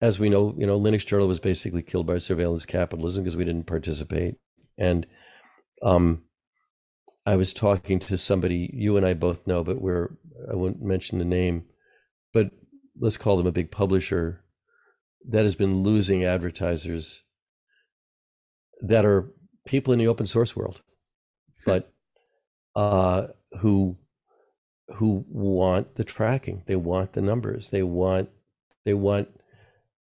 as 0.00 0.18
we 0.18 0.30
know, 0.30 0.54
you 0.56 0.66
know, 0.66 0.80
Linux 0.80 1.04
Journal 1.04 1.28
was 1.28 1.38
basically 1.38 1.82
killed 1.82 2.06
by 2.06 2.18
surveillance 2.18 2.64
capitalism 2.64 3.24
because 3.24 3.36
we 3.36 3.44
didn't 3.44 3.66
participate. 3.66 4.36
And 4.78 5.06
um, 5.82 6.22
I 7.26 7.36
was 7.36 7.52
talking 7.52 7.98
to 8.00 8.16
somebody 8.16 8.70
you 8.72 8.96
and 8.96 9.04
I 9.04 9.12
both 9.12 9.46
know, 9.46 9.62
but 9.62 9.82
we're 9.82 10.16
I 10.50 10.54
won't 10.54 10.80
mention 10.80 11.18
the 11.18 11.24
name, 11.26 11.64
but 12.32 12.50
let's 12.98 13.18
call 13.18 13.36
them 13.36 13.46
a 13.46 13.52
big 13.52 13.70
publisher 13.70 14.44
that 15.28 15.42
has 15.42 15.54
been 15.54 15.82
losing 15.82 16.24
advertisers 16.24 17.22
that 18.80 19.04
are 19.04 19.30
people 19.66 19.92
in 19.92 19.98
the 19.98 20.06
open 20.06 20.24
source 20.24 20.56
world, 20.56 20.80
but 21.66 21.92
uh, 22.78 23.26
who 23.58 23.96
who 24.94 25.24
want 25.28 25.96
the 25.96 26.04
tracking, 26.04 26.62
they 26.66 26.76
want 26.76 27.12
the 27.12 27.20
numbers, 27.20 27.70
they 27.70 27.82
want 27.82 28.28
they 28.84 28.94
want 28.94 29.28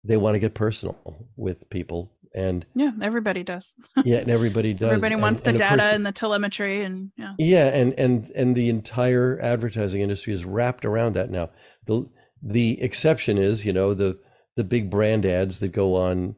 they 0.04 0.18
want 0.18 0.36
to 0.36 0.40
get 0.40 0.54
personal 0.54 1.26
with 1.38 1.70
people 1.70 2.12
and 2.36 2.66
yeah 2.76 2.92
everybody 3.02 3.44
does. 3.44 3.76
Yeah 4.04 4.18
and 4.18 4.30
everybody 4.30 4.74
does 4.74 4.90
everybody 4.90 5.14
and, 5.14 5.22
wants 5.22 5.42
the 5.42 5.54
data 5.54 5.86
and 5.86 6.06
the 6.06 6.12
telemetry 6.12 6.84
and 6.84 7.12
yeah. 7.18 7.34
Yeah 7.38 7.68
and 7.68 7.98
and 7.98 8.30
and 8.32 8.56
the 8.56 8.68
entire 8.68 9.40
advertising 9.42 10.02
industry 10.02 10.34
is 10.34 10.44
wrapped 10.44 10.84
around 10.84 11.16
that 11.16 11.32
now. 11.32 11.50
The 11.86 12.10
the 12.44 12.82
exception 12.82 13.38
is 13.38 13.66
you 13.66 13.72
know 13.72 13.94
the 13.94 14.20
the 14.58 14.66
big 14.66 14.90
brand 14.90 15.26
ads 15.26 15.62
that 15.62 15.70
go 15.70 15.96
on 15.96 16.36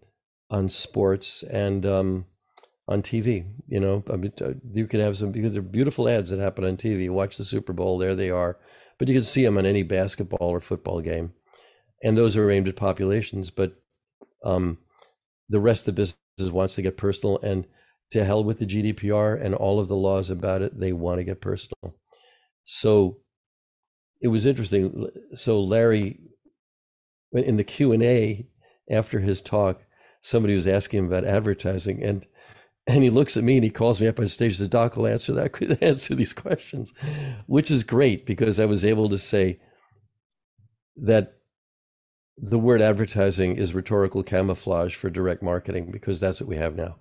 on 0.51 0.69
sports 0.69 1.43
and 1.43 1.83
um 1.83 2.25
on 2.87 3.01
TV, 3.01 3.45
you 3.67 3.79
know, 3.79 4.03
I 4.11 4.15
mean, 4.17 4.33
uh, 4.41 4.53
you 4.73 4.87
can 4.87 4.99
have 4.99 5.17
some 5.17 5.31
because 5.31 5.53
they're 5.53 5.61
beautiful 5.61 6.09
ads 6.09 6.29
that 6.29 6.39
happen 6.39 6.65
on 6.65 6.77
TV. 6.77 7.09
Watch 7.09 7.37
the 7.37 7.45
Super 7.45 7.73
Bowl, 7.73 7.97
there 7.97 8.15
they 8.15 8.29
are, 8.29 8.57
but 8.97 9.07
you 9.07 9.13
can 9.13 9.23
see 9.23 9.43
them 9.43 9.57
on 9.57 9.65
any 9.65 9.83
basketball 9.83 10.49
or 10.49 10.59
football 10.59 11.01
game, 11.01 11.33
and 12.03 12.17
those 12.17 12.35
are 12.35 12.49
aimed 12.49 12.67
at 12.67 12.75
populations. 12.75 13.49
But 13.49 13.75
um, 14.43 14.79
the 15.49 15.59
rest 15.59 15.87
of 15.87 15.95
the 15.95 16.01
business 16.01 16.51
wants 16.51 16.75
to 16.75 16.81
get 16.81 16.97
personal 16.97 17.39
and 17.39 17.65
to 18.11 18.25
hell 18.25 18.43
with 18.43 18.59
the 18.59 18.65
GDPR 18.65 19.41
and 19.41 19.55
all 19.55 19.79
of 19.79 19.87
the 19.87 19.95
laws 19.95 20.29
about 20.29 20.61
it. 20.61 20.77
They 20.77 20.91
want 20.91 21.19
to 21.19 21.23
get 21.23 21.39
personal. 21.41 21.95
So 22.65 23.17
it 24.21 24.27
was 24.27 24.45
interesting. 24.45 25.07
So 25.35 25.61
Larry, 25.61 26.19
in 27.33 27.57
the 27.57 27.63
Q 27.63 27.93
and 27.93 28.03
A 28.03 28.47
after 28.89 29.19
his 29.19 29.41
talk, 29.41 29.81
somebody 30.21 30.55
was 30.55 30.67
asking 30.67 31.05
about 31.05 31.25
advertising, 31.25 32.03
and 32.03 32.27
and 32.87 33.03
he 33.03 33.09
looks 33.09 33.37
at 33.37 33.43
me 33.43 33.55
and 33.55 33.63
he 33.63 33.69
calls 33.69 34.01
me 34.01 34.07
up 34.07 34.19
on 34.19 34.27
stage. 34.27 34.57
Says, 34.57 34.67
"Doc 34.67 34.97
will 34.97 35.07
answer 35.07 35.33
that. 35.33 35.51
Could 35.53 35.81
answer 35.81 36.15
these 36.15 36.33
questions," 36.33 36.93
which 37.47 37.71
is 37.71 37.83
great 37.83 38.25
because 38.25 38.59
I 38.59 38.65
was 38.65 38.85
able 38.85 39.09
to 39.09 39.17
say 39.17 39.59
that 40.97 41.35
the 42.37 42.59
word 42.59 42.81
advertising 42.81 43.55
is 43.55 43.73
rhetorical 43.73 44.23
camouflage 44.23 44.95
for 44.95 45.09
direct 45.09 45.43
marketing 45.43 45.91
because 45.91 46.19
that's 46.19 46.41
what 46.41 46.49
we 46.49 46.57
have 46.57 46.75
now. 46.75 46.97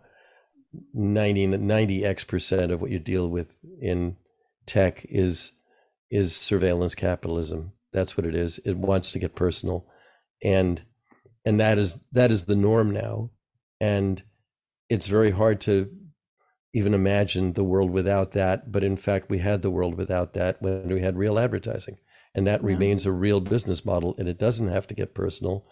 90 0.94 1.48
90x 1.48 2.26
percent 2.26 2.70
of 2.70 2.80
what 2.80 2.90
you 2.90 2.98
deal 2.98 3.28
with 3.28 3.56
in 3.80 4.16
tech 4.66 5.04
is 5.08 5.52
is 6.10 6.34
surveillance 6.34 6.94
capitalism. 6.94 7.72
That's 7.92 8.16
what 8.16 8.26
it 8.26 8.34
is. 8.34 8.58
It 8.64 8.76
wants 8.76 9.12
to 9.12 9.18
get 9.18 9.34
personal, 9.34 9.86
and 10.42 10.82
and 11.44 11.58
that 11.58 11.78
is 11.78 12.04
that 12.12 12.30
is 12.30 12.44
the 12.44 12.56
norm 12.56 12.90
now, 12.90 13.30
and 13.80 14.22
it's 14.90 15.07
very 15.07 15.31
hard 15.31 15.61
to 15.62 15.90
even 16.74 16.94
imagine 16.94 17.55
the 17.55 17.64
world 17.64 17.90
without 17.90 18.33
that. 18.33 18.70
But 18.70 18.85
in 18.85 18.96
fact, 18.96 19.31
we 19.31 19.38
had 19.38 19.62
the 19.62 19.70
world 19.70 19.96
without 19.96 20.35
that 20.35 20.61
when 20.61 20.88
we 20.88 21.00
had 21.00 21.16
real 21.16 21.38
advertising 21.38 21.98
and 22.35 22.46
that 22.46 22.61
yeah. 22.61 22.66
remains 22.66 23.07
a 23.07 23.12
real 23.12 23.40
business 23.40 23.85
model 23.85 24.14
and 24.18 24.29
it 24.29 24.38
doesn't 24.38 24.68
have 24.68 24.87
to 24.88 24.94
get 24.94 25.14
personal 25.14 25.66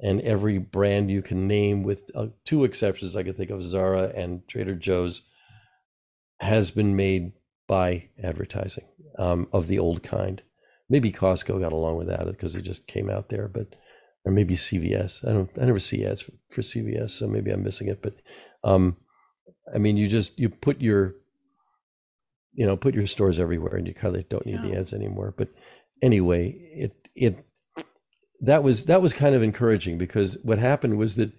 and 0.00 0.20
every 0.22 0.58
brand 0.58 1.10
you 1.10 1.22
can 1.22 1.46
name 1.46 1.84
with 1.84 2.10
uh, 2.16 2.26
two 2.44 2.64
exceptions 2.64 3.14
i 3.14 3.22
can 3.22 3.34
think 3.34 3.50
of 3.50 3.62
zara 3.62 4.10
and 4.16 4.48
trader 4.48 4.74
joe's 4.74 5.22
has 6.40 6.72
been 6.72 6.96
made 6.96 7.30
by 7.68 8.08
advertising 8.20 8.84
um, 9.16 9.46
of 9.52 9.68
the 9.68 9.78
old 9.78 10.02
kind 10.02 10.42
maybe 10.92 11.10
Costco 11.10 11.58
got 11.58 11.72
along 11.72 11.96
with 11.96 12.08
that 12.08 12.26
because 12.26 12.54
it 12.54 12.62
just 12.62 12.86
came 12.86 13.08
out 13.08 13.30
there, 13.30 13.48
but 13.48 13.74
or 14.24 14.30
maybe 14.30 14.54
CVS. 14.54 15.26
I 15.26 15.32
don't. 15.32 15.50
I 15.60 15.64
never 15.64 15.80
see 15.80 16.04
ads 16.04 16.22
for, 16.22 16.32
for 16.50 16.60
CVS, 16.60 17.10
so 17.10 17.26
maybe 17.26 17.50
I'm 17.50 17.64
missing 17.64 17.88
it. 17.88 18.02
But 18.02 18.16
um, 18.64 18.96
I 19.74 19.78
mean, 19.78 19.96
you 19.96 20.08
just 20.08 20.38
you 20.38 20.48
put 20.48 20.80
your 20.80 21.14
you 22.54 22.66
know 22.66 22.76
put 22.76 22.94
your 22.94 23.06
stores 23.06 23.38
everywhere, 23.38 23.76
and 23.76 23.86
you 23.86 23.94
kind 23.94 24.16
of 24.16 24.28
don't 24.28 24.46
need 24.46 24.60
yeah. 24.62 24.70
the 24.70 24.78
ads 24.78 24.92
anymore. 24.92 25.34
But 25.36 25.48
anyway, 26.00 26.50
it 26.74 27.08
it 27.14 27.44
that 28.40 28.62
was 28.62 28.86
that 28.86 29.02
was 29.02 29.12
kind 29.12 29.34
of 29.34 29.42
encouraging 29.42 29.98
because 29.98 30.38
what 30.42 30.58
happened 30.58 30.98
was 30.98 31.16
that 31.16 31.32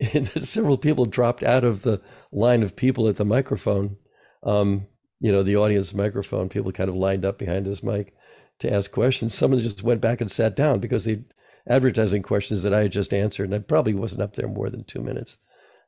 several 0.36 0.78
people 0.78 1.06
dropped 1.06 1.42
out 1.42 1.64
of 1.64 1.82
the 1.82 2.00
line 2.32 2.62
of 2.62 2.76
people 2.76 3.08
at 3.08 3.16
the 3.16 3.24
microphone. 3.24 3.96
Um, 4.42 4.86
you 5.20 5.32
know, 5.32 5.42
the 5.42 5.56
audience 5.56 5.92
microphone. 5.94 6.48
People 6.48 6.70
kind 6.72 6.88
of 6.88 6.94
lined 6.94 7.24
up 7.24 7.38
behind 7.38 7.66
this 7.66 7.82
mic 7.82 8.14
to 8.60 8.72
ask 8.72 8.92
questions. 8.92 9.34
Someone 9.34 9.60
just 9.60 9.82
went 9.82 10.00
back 10.00 10.20
and 10.20 10.30
sat 10.30 10.54
down 10.54 10.78
because 10.78 11.04
the 11.04 11.24
advertising 11.68 12.22
questions 12.22 12.62
that 12.62 12.72
I 12.74 12.82
had 12.82 12.92
just 12.92 13.12
answered, 13.12 13.44
and 13.44 13.54
I 13.54 13.58
probably 13.58 13.94
wasn't 13.94 14.22
up 14.22 14.34
there 14.34 14.48
more 14.48 14.70
than 14.70 14.84
two 14.84 15.00
minutes. 15.00 15.36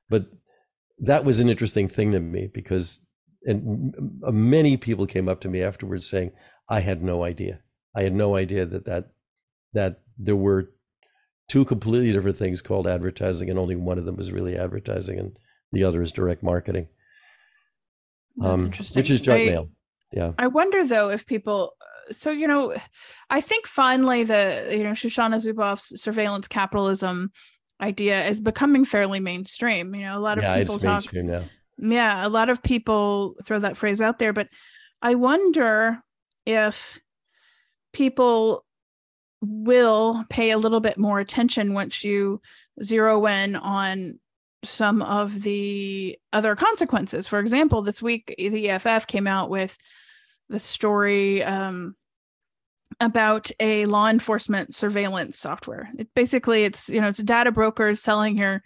But 0.09 0.27
that 1.01 1.25
was 1.25 1.39
an 1.39 1.49
interesting 1.49 1.89
thing 1.89 2.13
to 2.13 2.21
me 2.21 2.49
because 2.53 3.01
and 3.45 3.95
many 4.23 4.77
people 4.77 5.07
came 5.07 5.29
up 5.29 5.41
to 5.41 5.49
me 5.49 5.63
afterwards 5.63 6.09
saying, 6.09 6.33
"I 6.69 6.81
had 6.81 7.03
no 7.03 7.25
idea. 7.25 7.61
I 7.97 8.03
had 8.03 8.15
no 8.15 8.37
idea 8.37 8.67
that 8.67 8.85
that 8.85 9.13
that 9.73 10.01
there 10.19 10.37
were 10.37 10.71
two 11.49 11.65
completely 11.65 12.13
different 12.13 12.37
things 12.37 12.61
called 12.63 12.87
advertising, 12.87 13.49
and 13.49 13.59
only 13.59 13.77
one 13.77 13.99
of 13.99 14.05
them 14.05 14.17
was 14.17 14.31
really 14.31 14.57
advertising, 14.57 15.19
and 15.19 15.39
the 15.73 15.85
other 15.85 16.03
is 16.03 16.13
direct 16.13 16.43
marketing. 16.43 16.89
That's 18.37 18.61
um, 18.61 18.67
interesting. 18.67 19.01
Which 19.01 19.11
is 19.11 19.21
junk 19.21 19.47
mail. 19.47 19.71
Yeah. 20.13 20.33
I 20.39 20.47
wonder 20.47 20.87
though 20.87 21.11
if 21.11 21.27
people. 21.27 21.73
So 22.13 22.31
you 22.31 22.49
know, 22.49 22.75
I 23.31 23.41
think 23.41 23.67
finally 23.67 24.25
the 24.25 24.69
you 24.71 24.85
know 24.85 24.91
Shoshana 24.91 25.37
Zuboff's 25.37 26.01
surveillance 26.01 26.49
capitalism 26.49 27.31
idea 27.81 28.27
is 28.27 28.41
becoming 28.41 28.85
fairly 28.85 29.21
mainstream. 29.21 29.95
You 29.95 30.03
know, 30.03 30.19
a 30.19 30.21
lot 30.21 30.39
of 30.39 30.45
yeah, 30.45 30.59
people 30.59 30.79
talk. 30.79 31.13
Now. 31.13 31.45
Yeah, 31.79 32.27
a 32.27 32.29
lot 32.29 32.51
of 32.51 32.63
people 32.63 33.37
throw 33.45 33.59
that 33.61 33.77
phrase 33.77 34.01
out 34.01 34.19
there, 34.19 34.33
but 34.33 34.49
I 35.03 35.15
wonder 35.15 36.03
if 36.45 37.01
people 37.93 38.65
will 39.43 40.25
pay 40.29 40.51
a 40.51 40.59
little 40.59 40.81
bit 40.81 40.99
more 40.99 41.19
attention 41.19 41.73
once 41.73 42.05
you 42.05 42.41
zero 42.83 43.27
in 43.27 43.57
on 43.57 44.19
some 44.65 45.01
of 45.03 45.43
the 45.43 46.19
other 46.33 46.55
consequences. 46.55 47.27
For 47.27 47.39
example, 47.39 47.83
this 47.83 48.03
week 48.03 48.35
the 48.37 48.71
EFF 48.71 49.07
came 49.07 49.27
out 49.27 49.49
with 49.49 49.77
the 50.51 50.59
story 50.59 51.43
um, 51.43 51.97
about 53.01 53.51
a 53.61 53.87
law 53.87 54.09
enforcement 54.09 54.75
surveillance 54.75 55.39
software. 55.39 55.91
It 55.99 56.09
basically 56.15 56.65
it's 56.65 56.89
you 56.89 57.01
know 57.01 57.09
it's 57.09 57.23
data 57.23 57.51
brokers 57.51 58.01
selling 58.01 58.37
your 58.37 58.63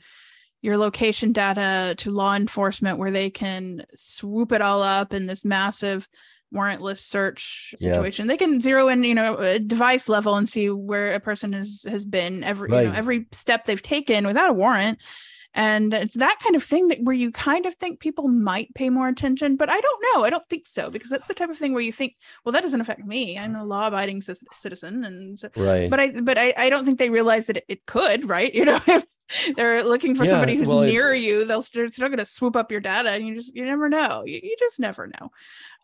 your 0.61 0.77
location 0.79 1.33
data 1.33 1.95
to 1.99 2.11
law 2.11 2.35
enforcement 2.35 2.99
where 2.99 3.11
they 3.11 3.31
can 3.31 3.85
swoop 3.95 4.51
it 4.51 4.63
all 4.63 4.83
up 4.83 5.13
in 5.13 5.27
this 5.27 5.45
massive 5.45 6.09
warrantless 6.55 7.01
search 7.01 7.75
situation. 7.77 8.27
Yeah. 8.27 8.33
They 8.33 8.37
can 8.39 8.61
zero 8.61 8.89
in, 8.89 9.05
you 9.05 9.15
know, 9.15 9.37
a 9.37 9.59
device 9.59 10.09
level 10.09 10.37
and 10.37 10.49
see 10.49 10.71
where 10.71 11.13
a 11.13 11.21
person 11.21 11.53
has 11.53 11.85
has 11.87 12.05
been 12.05 12.45
every 12.45 12.71
right. 12.71 12.83
you 12.85 12.89
know, 12.89 12.95
every 12.95 13.27
step 13.33 13.65
they've 13.65 13.83
taken 13.83 14.27
without 14.27 14.51
a 14.51 14.55
warrant. 14.55 14.99
And 15.55 15.95
it's 15.95 16.17
that 16.17 16.39
kind 16.43 16.57
of 16.57 16.63
thing 16.65 16.89
that 16.89 16.99
where 17.03 17.15
you 17.15 17.31
kind 17.31 17.65
of 17.65 17.75
think 17.75 18.01
people 18.01 18.27
might 18.27 18.75
pay 18.75 18.91
more 18.91 19.07
attention, 19.07 19.57
but 19.57 19.71
I 19.71 19.81
don't 19.81 20.05
know. 20.13 20.25
I 20.25 20.31
don't 20.31 20.47
think 20.49 20.67
so 20.67 20.91
because 20.91 21.11
that's 21.11 21.29
the 21.29 21.35
type 21.35 21.49
of 21.49 21.57
thing 21.57 21.73
where 21.73 21.83
you 21.83 21.93
think, 21.93 22.17
well, 22.45 22.53
that 22.53 22.63
doesn't 22.63 22.81
affect 22.81 23.05
me. 23.05 23.39
I'm 23.39 23.55
a 23.55 23.65
law-abiding 23.65 24.21
c- 24.21 24.35
citizen, 24.53 25.05
and 25.05 25.39
so, 25.39 25.49
right. 25.57 25.89
But 25.89 26.01
I, 26.01 26.21
but 26.21 26.39
I, 26.39 26.55
I 26.57 26.71
don't 26.71 26.85
think 26.85 26.99
they 26.99 27.11
realize 27.11 27.47
that 27.47 27.59
it, 27.59 27.65
it 27.69 27.87
could, 27.87 28.29
right? 28.29 28.53
You 28.53 28.65
know, 28.65 28.81
if 28.87 29.07
they're 29.55 29.85
looking 29.85 30.17
for 30.17 30.25
yeah, 30.25 30.33
somebody 30.33 30.57
who's 30.57 30.69
well, 30.69 30.83
near 30.83 31.15
you, 31.15 31.45
they'll 31.45 31.65
they're 31.73 31.89
still 31.89 32.09
going 32.09 32.19
to 32.19 32.25
swoop 32.25 32.57
up 32.57 32.73
your 32.73 32.81
data, 32.81 33.11
and 33.11 33.27
you 33.27 33.37
just 33.37 33.55
you 33.55 33.65
never 33.65 33.89
know. 33.89 34.25
You, 34.27 34.41
you 34.43 34.57
just 34.59 34.81
never 34.81 35.07
know. 35.07 35.31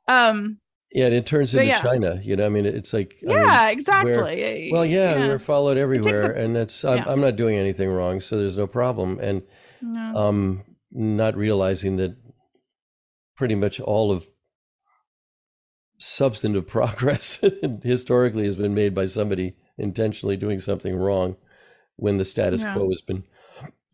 Um, 0.08 0.58
yeah, 0.92 1.06
and 1.06 1.14
it 1.14 1.26
turns 1.26 1.54
into 1.54 1.66
yeah. 1.66 1.82
China. 1.82 2.20
You 2.22 2.36
know, 2.36 2.46
I 2.46 2.48
mean, 2.48 2.66
it's 2.66 2.92
like 2.92 3.16
yeah, 3.22 3.32
I 3.32 3.66
mean, 3.66 3.78
exactly. 3.78 4.70
well, 4.72 4.84
yeah, 4.84 5.16
yeah, 5.16 5.28
we're 5.28 5.38
followed 5.38 5.78
everywhere, 5.78 6.32
it 6.32 6.36
a, 6.36 6.44
and 6.44 6.56
it's 6.56 6.84
I'm, 6.84 6.98
yeah. 6.98 7.04
I'm, 7.06 7.20
not 7.20 7.36
doing 7.36 7.56
anything 7.56 7.88
wrong, 7.90 8.20
so 8.20 8.38
there's 8.38 8.56
no 8.56 8.66
problem. 8.66 9.18
And 9.20 9.42
no. 9.82 10.14
um, 10.14 10.64
not 10.90 11.36
realizing 11.36 11.96
that 11.96 12.16
pretty 13.36 13.54
much 13.54 13.80
all 13.80 14.10
of 14.10 14.26
substantive 15.98 16.66
progress 16.66 17.44
historically 17.82 18.46
has 18.46 18.56
been 18.56 18.74
made 18.74 18.94
by 18.94 19.06
somebody 19.06 19.56
intentionally 19.78 20.36
doing 20.36 20.60
something 20.60 20.96
wrong 20.96 21.36
when 21.96 22.18
the 22.18 22.24
status 22.24 22.64
quo 22.64 22.88
has 22.90 23.02
been 23.02 23.22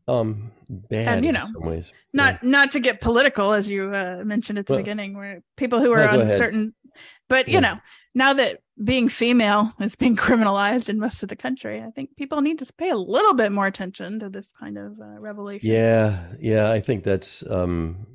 um 0.09 0.53
bad 0.69 1.19
and, 1.19 1.27
you 1.27 1.33
know, 1.33 1.41
in 1.41 1.53
some 1.53 1.65
ways. 1.65 1.93
Not 2.13 2.35
yeah. 2.35 2.49
not 2.49 2.71
to 2.73 2.81
get 2.81 3.01
political, 3.01 3.53
as 3.53 3.69
you 3.69 3.93
uh, 3.93 4.23
mentioned 4.25 4.59
at 4.59 4.67
the 4.67 4.75
well, 4.75 4.83
beginning, 4.83 5.17
where 5.17 5.43
people 5.57 5.81
who 5.81 5.93
are 5.93 6.17
no, 6.17 6.23
on 6.23 6.31
certain, 6.31 6.75
but 7.29 7.49
you 7.49 7.55
yeah. 7.55 7.61
know, 7.61 7.81
now 8.15 8.33
that 8.33 8.61
being 8.83 9.09
female 9.09 9.73
is 9.81 9.97
being 9.97 10.17
criminalized 10.27 10.89
in 10.89 10.99
most 10.99 11.23
of 11.23 11.29
the 11.29 11.37
country, 11.37 11.83
I 11.83 11.91
think 11.91 12.17
people 12.17 12.41
need 12.41 12.59
to 12.59 12.73
pay 12.73 12.91
a 12.91 12.97
little 12.97 13.35
bit 13.35 13.53
more 13.53 13.67
attention 13.67 14.21
to 14.21 14.29
this 14.29 14.53
kind 14.59 14.79
of 14.79 15.01
uh, 15.01 15.19
revelation. 15.21 15.71
Yeah, 15.71 16.25
yeah, 16.41 16.71
I 16.71 16.81
think 16.81 17.05
that's. 17.05 17.45
um 17.51 18.07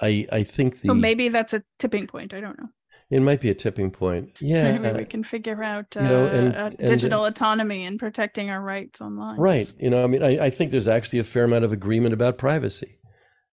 I 0.00 0.26
I 0.30 0.42
think 0.42 0.80
the, 0.82 0.88
so. 0.88 0.94
Maybe 0.94 1.28
that's 1.28 1.54
a 1.54 1.62
tipping 1.78 2.06
point. 2.06 2.34
I 2.34 2.40
don't 2.40 2.58
know. 2.58 2.68
It 3.08 3.20
might 3.20 3.40
be 3.40 3.50
a 3.50 3.54
tipping 3.54 3.92
point. 3.92 4.36
Yeah. 4.40 4.76
Maybe 4.76 4.98
we 4.98 5.04
can 5.04 5.22
figure 5.22 5.62
out 5.62 5.96
uh, 5.96 6.00
you 6.00 6.08
know, 6.08 6.26
and, 6.26 6.56
uh, 6.56 6.70
digital 6.70 7.24
and, 7.24 7.32
autonomy 7.32 7.84
and 7.84 8.00
protecting 8.00 8.50
our 8.50 8.60
rights 8.60 9.00
online. 9.00 9.38
Right. 9.38 9.72
You 9.78 9.90
know, 9.90 10.02
I 10.02 10.08
mean, 10.08 10.24
I, 10.24 10.46
I 10.46 10.50
think 10.50 10.72
there's 10.72 10.88
actually 10.88 11.20
a 11.20 11.24
fair 11.24 11.44
amount 11.44 11.64
of 11.64 11.72
agreement 11.72 12.14
about 12.14 12.36
privacy. 12.36 12.98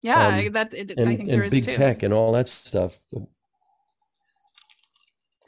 Yeah, 0.00 0.38
um, 0.38 0.52
that 0.52 0.74
it, 0.74 0.92
and, 0.96 1.08
I 1.08 1.16
think 1.16 1.30
there 1.30 1.44
is 1.44 1.50
big 1.50 1.64
too. 1.64 1.76
tech 1.76 2.02
and 2.02 2.12
all 2.14 2.32
that 2.32 2.48
stuff. 2.48 2.98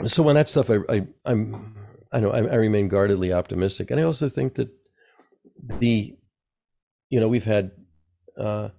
So 0.06 0.22
when 0.22 0.34
that 0.34 0.48
stuff, 0.48 0.70
I, 0.70 0.78
I 0.88 1.06
I'm 1.24 1.76
I 2.12 2.20
know 2.20 2.30
I, 2.30 2.38
I 2.38 2.54
remain 2.56 2.88
guardedly 2.88 3.32
optimistic, 3.32 3.90
and 3.90 4.00
I 4.00 4.04
also 4.04 4.28
think 4.28 4.54
that 4.54 4.68
the, 5.62 6.16
you 7.10 7.20
know, 7.20 7.28
we've 7.28 7.44
had 7.44 7.72
uh, 8.38 8.70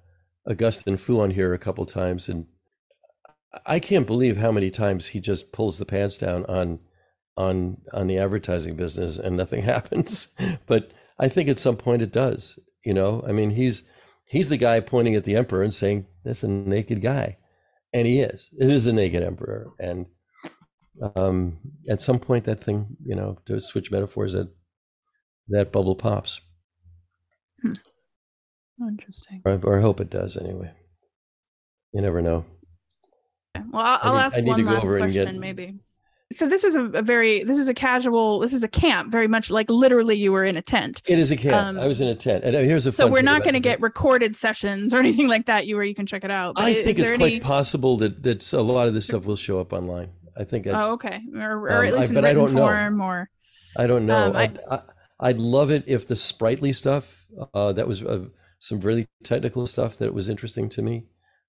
Augustine 0.50 0.98
Fou 0.98 1.20
on 1.20 1.32
here 1.32 1.54
a 1.54 1.60
couple 1.60 1.86
times, 1.86 2.30
and 2.30 2.46
I 3.66 3.80
can't 3.80 4.08
believe 4.08 4.38
how 4.38 4.52
many 4.52 4.70
times 4.72 5.08
he 5.08 5.20
just 5.20 5.52
pulls 5.52 5.78
the 5.78 5.86
pants 5.86 6.18
down 6.18 6.46
on 6.46 6.80
on 7.38 7.78
on 7.94 8.08
the 8.08 8.18
advertising 8.18 8.76
business 8.76 9.18
and 9.18 9.36
nothing 9.36 9.64
happens. 9.74 10.30
but 10.66 10.92
I 11.20 11.28
think 11.28 11.50
at 11.50 11.60
some 11.60 11.78
point 11.78 12.02
it 12.02 12.12
does. 12.12 12.60
You 12.86 12.94
know, 12.94 13.24
I 13.28 13.32
mean, 13.32 13.52
he's 13.52 13.84
he's 14.26 14.50
the 14.50 14.58
guy 14.58 14.80
pointing 14.80 15.16
at 15.16 15.24
the 15.24 15.36
emperor 15.36 15.64
and 15.64 15.74
saying, 15.74 16.06
"That's 16.24 16.44
a 16.44 16.48
naked 16.48 17.02
guy," 17.02 17.38
and 17.94 18.08
he 18.08 18.20
is. 18.20 18.50
It 18.60 18.70
is 18.70 18.86
a 18.86 18.94
naked 18.94 19.24
emperor, 19.24 19.72
and 19.80 20.06
um, 21.16 21.58
at 21.90 22.02
some 22.02 22.20
point 22.20 22.46
that 22.46 22.64
thing, 22.64 22.98
you 23.04 23.16
know, 23.16 23.38
to 23.46 23.62
switch 23.62 23.92
metaphors, 23.92 24.34
that 24.34 24.50
that 25.50 25.72
bubble 25.72 25.96
pops. 25.96 26.42
Hmm. 27.62 27.72
Interesting. 28.88 29.42
Or, 29.46 29.60
or 29.64 29.78
I 29.78 29.82
hope 29.82 30.02
it 30.02 30.10
does. 30.10 30.38
Anyway, 30.38 30.72
you 31.94 32.02
never 32.02 32.22
know. 32.22 32.46
Well, 33.72 33.86
I'll, 33.86 34.00
I'll 34.02 34.20
ask 34.20 34.38
one 34.42 34.66
last 34.66 34.86
question, 34.86 35.12
get... 35.12 35.36
maybe. 35.36 35.76
So 36.34 36.50
this 36.50 36.64
is 36.64 36.76
a, 36.76 36.86
a, 36.86 37.02
very 37.04 37.44
this 37.44 37.60
is 37.60 37.70
a 37.70 37.74
casual 37.74 38.40
this 38.40 38.52
is 38.52 38.64
a 38.64 38.68
camp 38.68 39.12
very 39.12 39.28
much 39.28 39.52
like 39.52 39.70
literally 39.70 40.16
you 40.16 40.32
were 40.32 40.44
in 40.44 40.58
a 40.58 40.62
tent. 40.62 41.02
It 41.06 41.20
is 41.20 41.30
a 41.30 41.38
camp. 41.38 41.56
Um, 41.56 41.80
I 41.80 41.86
was 41.86 42.02
in 42.02 42.08
a 42.08 42.16
tent, 42.16 42.44
and 42.44 42.56
uh, 42.56 42.60
here's 42.60 42.88
a. 42.88 42.92
So 42.92 43.08
we're 43.08 43.22
not 43.22 43.44
going 43.44 43.54
to 43.54 43.60
get 43.60 43.80
recorded 43.80 44.36
sessions 44.36 44.94
or 44.94 44.98
anything 45.00 45.28
like 45.28 45.46
that. 45.46 45.68
You 45.68 45.76
where 45.76 45.86
you 45.86 45.94
can 45.94 46.08
check 46.08 46.24
it 46.24 46.32
out. 46.32 46.56
But 46.56 46.66
I 46.66 46.84
think 46.84 46.98
it's 46.98 47.12
quite 47.12 47.44
possible 47.44 47.98
that 47.98 48.24
that 48.24 48.52
a 48.54 48.62
lot 48.62 48.88
of 48.88 48.96
this 48.96 49.06
stuff 49.06 49.26
will 49.26 49.36
show 49.36 49.60
up 49.60 49.72
online. 49.72 50.10
I 50.38 50.44
think. 50.44 50.68
oh, 50.68 50.94
okay, 50.94 51.22
or, 51.36 51.68
or 51.68 51.80
um, 51.80 51.86
at 51.86 51.94
least 51.94 52.12
I, 52.12 52.16
in 52.18 52.24
written 52.24 52.48
form, 52.50 52.98
know. 52.98 53.04
or. 53.04 53.30
I 53.78 53.88
don't 53.88 54.06
know. 54.06 54.28
Um, 54.28 54.36
I'd, 54.36 54.60
I, 54.72 54.80
I'd 55.20 55.40
love 55.40 55.70
it 55.70 55.84
if 55.86 56.08
the 56.08 56.16
Spritely 56.16 56.76
stuff 56.76 57.26
uh, 57.54 57.74
that 57.74 57.88
was 57.88 58.04
uh, 58.04 58.26
some 58.60 58.80
really 58.80 59.08
technical 59.24 59.68
stuff 59.68 59.98
that 59.98 60.14
was 60.14 60.30
interesting 60.30 60.70
to 60.70 60.82
me 60.82 61.04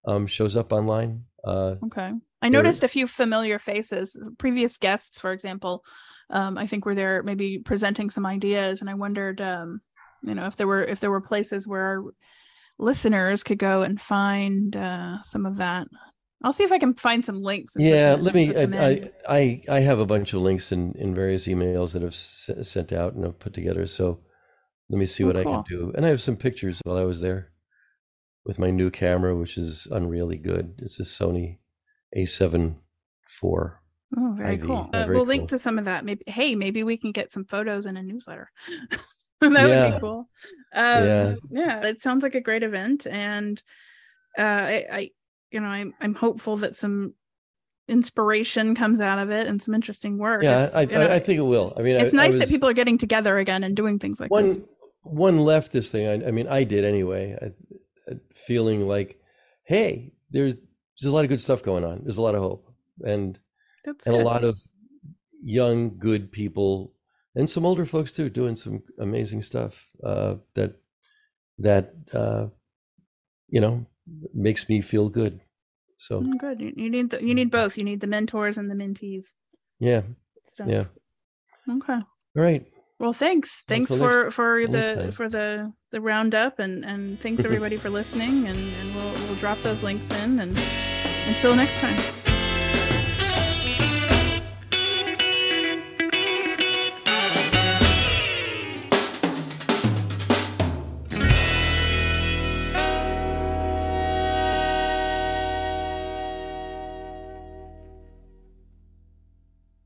um, 0.06 0.26
shows 0.26 0.56
up 0.56 0.72
online. 0.72 1.24
Uh, 1.44 1.76
okay. 1.86 2.12
I 2.42 2.48
noticed 2.48 2.84
a 2.84 2.88
few 2.88 3.06
familiar 3.06 3.58
faces. 3.58 4.16
Previous 4.38 4.78
guests, 4.78 5.18
for 5.18 5.32
example, 5.32 5.84
um, 6.30 6.58
I 6.58 6.66
think 6.66 6.84
were 6.84 6.94
there 6.94 7.22
maybe 7.22 7.58
presenting 7.58 8.10
some 8.10 8.26
ideas, 8.26 8.80
and 8.80 8.90
I 8.90 8.94
wondered, 8.94 9.40
um, 9.40 9.80
you 10.22 10.34
know, 10.34 10.46
if 10.46 10.56
there 10.56 10.66
were 10.66 10.84
if 10.84 11.00
there 11.00 11.10
were 11.10 11.20
places 11.20 11.66
where 11.66 11.82
our 11.82 12.04
listeners 12.78 13.42
could 13.42 13.58
go 13.58 13.82
and 13.82 14.00
find 14.00 14.76
uh, 14.76 15.22
some 15.22 15.46
of 15.46 15.56
that. 15.56 15.86
I'll 16.44 16.52
see 16.52 16.64
if 16.64 16.72
I 16.72 16.78
can 16.78 16.94
find 16.94 17.24
some 17.24 17.42
links. 17.42 17.74
Yeah, 17.78 18.16
let 18.18 18.34
me. 18.34 18.54
I, 18.56 19.10
I 19.28 19.62
I 19.68 19.80
have 19.80 19.98
a 19.98 20.06
bunch 20.06 20.32
of 20.32 20.42
links 20.42 20.70
in 20.70 20.92
in 20.92 21.14
various 21.14 21.46
emails 21.46 21.92
that 21.92 22.02
I've 22.02 22.08
s- 22.10 22.50
sent 22.62 22.92
out 22.92 23.14
and 23.14 23.24
I've 23.24 23.38
put 23.38 23.54
together. 23.54 23.86
So 23.86 24.20
let 24.90 24.98
me 24.98 25.06
see 25.06 25.24
oh, 25.24 25.28
what 25.28 25.36
cool. 25.36 25.52
I 25.52 25.56
can 25.56 25.64
do. 25.68 25.92
And 25.94 26.04
I 26.04 26.10
have 26.10 26.20
some 26.22 26.36
pictures 26.36 26.80
while 26.84 26.96
I 26.98 27.04
was 27.04 27.20
there 27.20 27.52
with 28.44 28.58
my 28.58 28.70
new 28.70 28.90
camera, 28.90 29.34
which 29.34 29.56
is 29.58 29.88
unreally 29.90 30.40
good. 30.40 30.74
It's 30.78 31.00
a 31.00 31.04
Sony 31.04 31.58
A7 32.16 32.76
IV 33.42 33.72
Oh, 34.16 34.34
very 34.36 34.54
Ivy. 34.54 34.66
cool. 34.66 34.88
Yeah, 34.92 35.00
Uh, 35.00 35.04
very 35.06 35.16
we'll 35.16 35.26
link 35.26 35.48
to 35.48 35.58
some 35.58 35.78
of 35.78 35.86
that. 35.86 36.04
Maybe 36.04 36.22
hey, 36.28 36.54
maybe 36.54 36.84
we 36.84 36.96
can 36.96 37.10
get 37.12 37.32
some 37.32 37.44
photos 37.44 37.86
in 37.86 37.96
a 37.96 38.02
newsletter. 38.02 38.50
that 39.40 39.68
would 39.68 39.94
be 39.94 40.00
cool. 40.00 40.28
Um, 40.74 41.04
Yeah. 41.04 41.34
yeah, 41.50 41.86
it 41.86 42.00
sounds 42.00 42.22
like 42.22 42.34
a 42.36 42.40
great 42.40 42.62
event, 42.62 43.06
and 43.06 43.60
uh, 44.38 44.42
I, 44.42 44.84
I, 44.92 45.10
you 45.50 45.60
know, 45.60 45.68
I'm 45.68 45.94
I'm 46.00 46.14
hopeful 46.14 46.56
that 46.58 46.76
some 46.76 47.14
inspiration 47.88 48.74
comes 48.74 49.00
out 49.00 49.18
of 49.18 49.30
it 49.30 49.46
and 49.46 49.62
some 49.62 49.74
interesting 49.74 50.18
work. 50.18 50.42
Yeah, 50.42 50.70
I, 50.74 50.82
you 50.82 50.86
know, 50.88 51.02
I, 51.02 51.14
I 51.14 51.18
think 51.18 51.38
it 51.38 51.42
will. 51.42 51.72
I 51.76 51.82
mean, 51.82 51.96
it's 51.96 52.14
I, 52.14 52.16
nice 52.16 52.36
that 52.36 52.48
people 52.48 52.68
are 52.68 52.74
getting 52.74 52.98
together 52.98 53.38
again 53.38 53.62
and 53.64 53.76
doing 53.76 53.98
things 53.98 54.20
like 54.20 54.30
one 54.30 54.48
this. 54.48 54.60
one 55.02 55.38
leftist 55.38 55.90
thing. 55.90 56.06
I, 56.06 56.28
I 56.28 56.30
mean, 56.30 56.48
I 56.48 56.64
did 56.64 56.84
anyway. 56.84 57.36
Feeling 58.34 58.86
like, 58.86 59.20
hey, 59.64 60.12
there's 60.30 60.54
there's 60.54 61.10
a 61.10 61.14
lot 61.14 61.24
of 61.24 61.28
good 61.28 61.42
stuff 61.42 61.62
going 61.62 61.84
on. 61.84 62.02
There's 62.04 62.18
a 62.18 62.22
lot 62.22 62.34
of 62.34 62.42
hope, 62.42 62.72
and 63.04 63.38
That's 63.84 64.06
and 64.06 64.16
a 64.16 64.24
lot 64.24 64.44
of 64.44 64.58
young, 65.42 65.98
good 65.98 66.32
people, 66.32 66.92
and 67.34 67.48
some 67.48 67.66
older 67.66 67.84
folks 67.84 68.12
too, 68.12 68.30
doing 68.30 68.56
some 68.56 68.82
amazing 68.98 69.42
stuff. 69.42 69.88
Uh, 70.02 70.36
that 70.54 70.76
that 71.58 71.94
uh, 72.12 72.46
you 73.48 73.60
know 73.60 73.86
makes 74.34 74.68
me 74.68 74.80
feel 74.80 75.08
good. 75.08 75.40
So 75.96 76.20
Mm, 76.20 76.38
good. 76.38 76.60
You, 76.60 76.72
you 76.76 76.90
need 76.90 77.10
the, 77.10 77.22
you 77.24 77.34
need 77.34 77.50
both. 77.50 77.76
You 77.78 77.84
need 77.84 78.00
the 78.00 78.06
mentors 78.06 78.58
and 78.58 78.70
the 78.70 78.74
mentees. 78.74 79.34
yeah, 79.78 80.02
Stuff. 80.44 80.68
yeah. 80.68 80.84
Okay. 81.68 81.94
All 81.94 82.42
right. 82.42 82.64
Well, 82.98 83.12
thanks. 83.12 83.62
Thanks 83.66 83.90
Until 83.90 84.06
for 84.06 84.30
for 84.30 84.66
the 84.66 84.94
time. 84.94 85.12
for 85.12 85.28
the 85.28 85.72
the 85.90 86.00
roundup 86.00 86.58
and 86.58 86.84
and 86.84 87.18
thanks 87.20 87.44
everybody 87.44 87.76
for 87.76 87.90
listening 87.90 88.46
and 88.48 88.56
and 88.58 88.94
we'll 88.94 89.12
we'll 89.26 89.34
drop 89.36 89.58
those 89.58 89.82
links 89.82 90.10
in 90.22 90.40
and 90.40 90.56
until 91.28 91.54
next 91.56 91.80
time. 91.80 92.15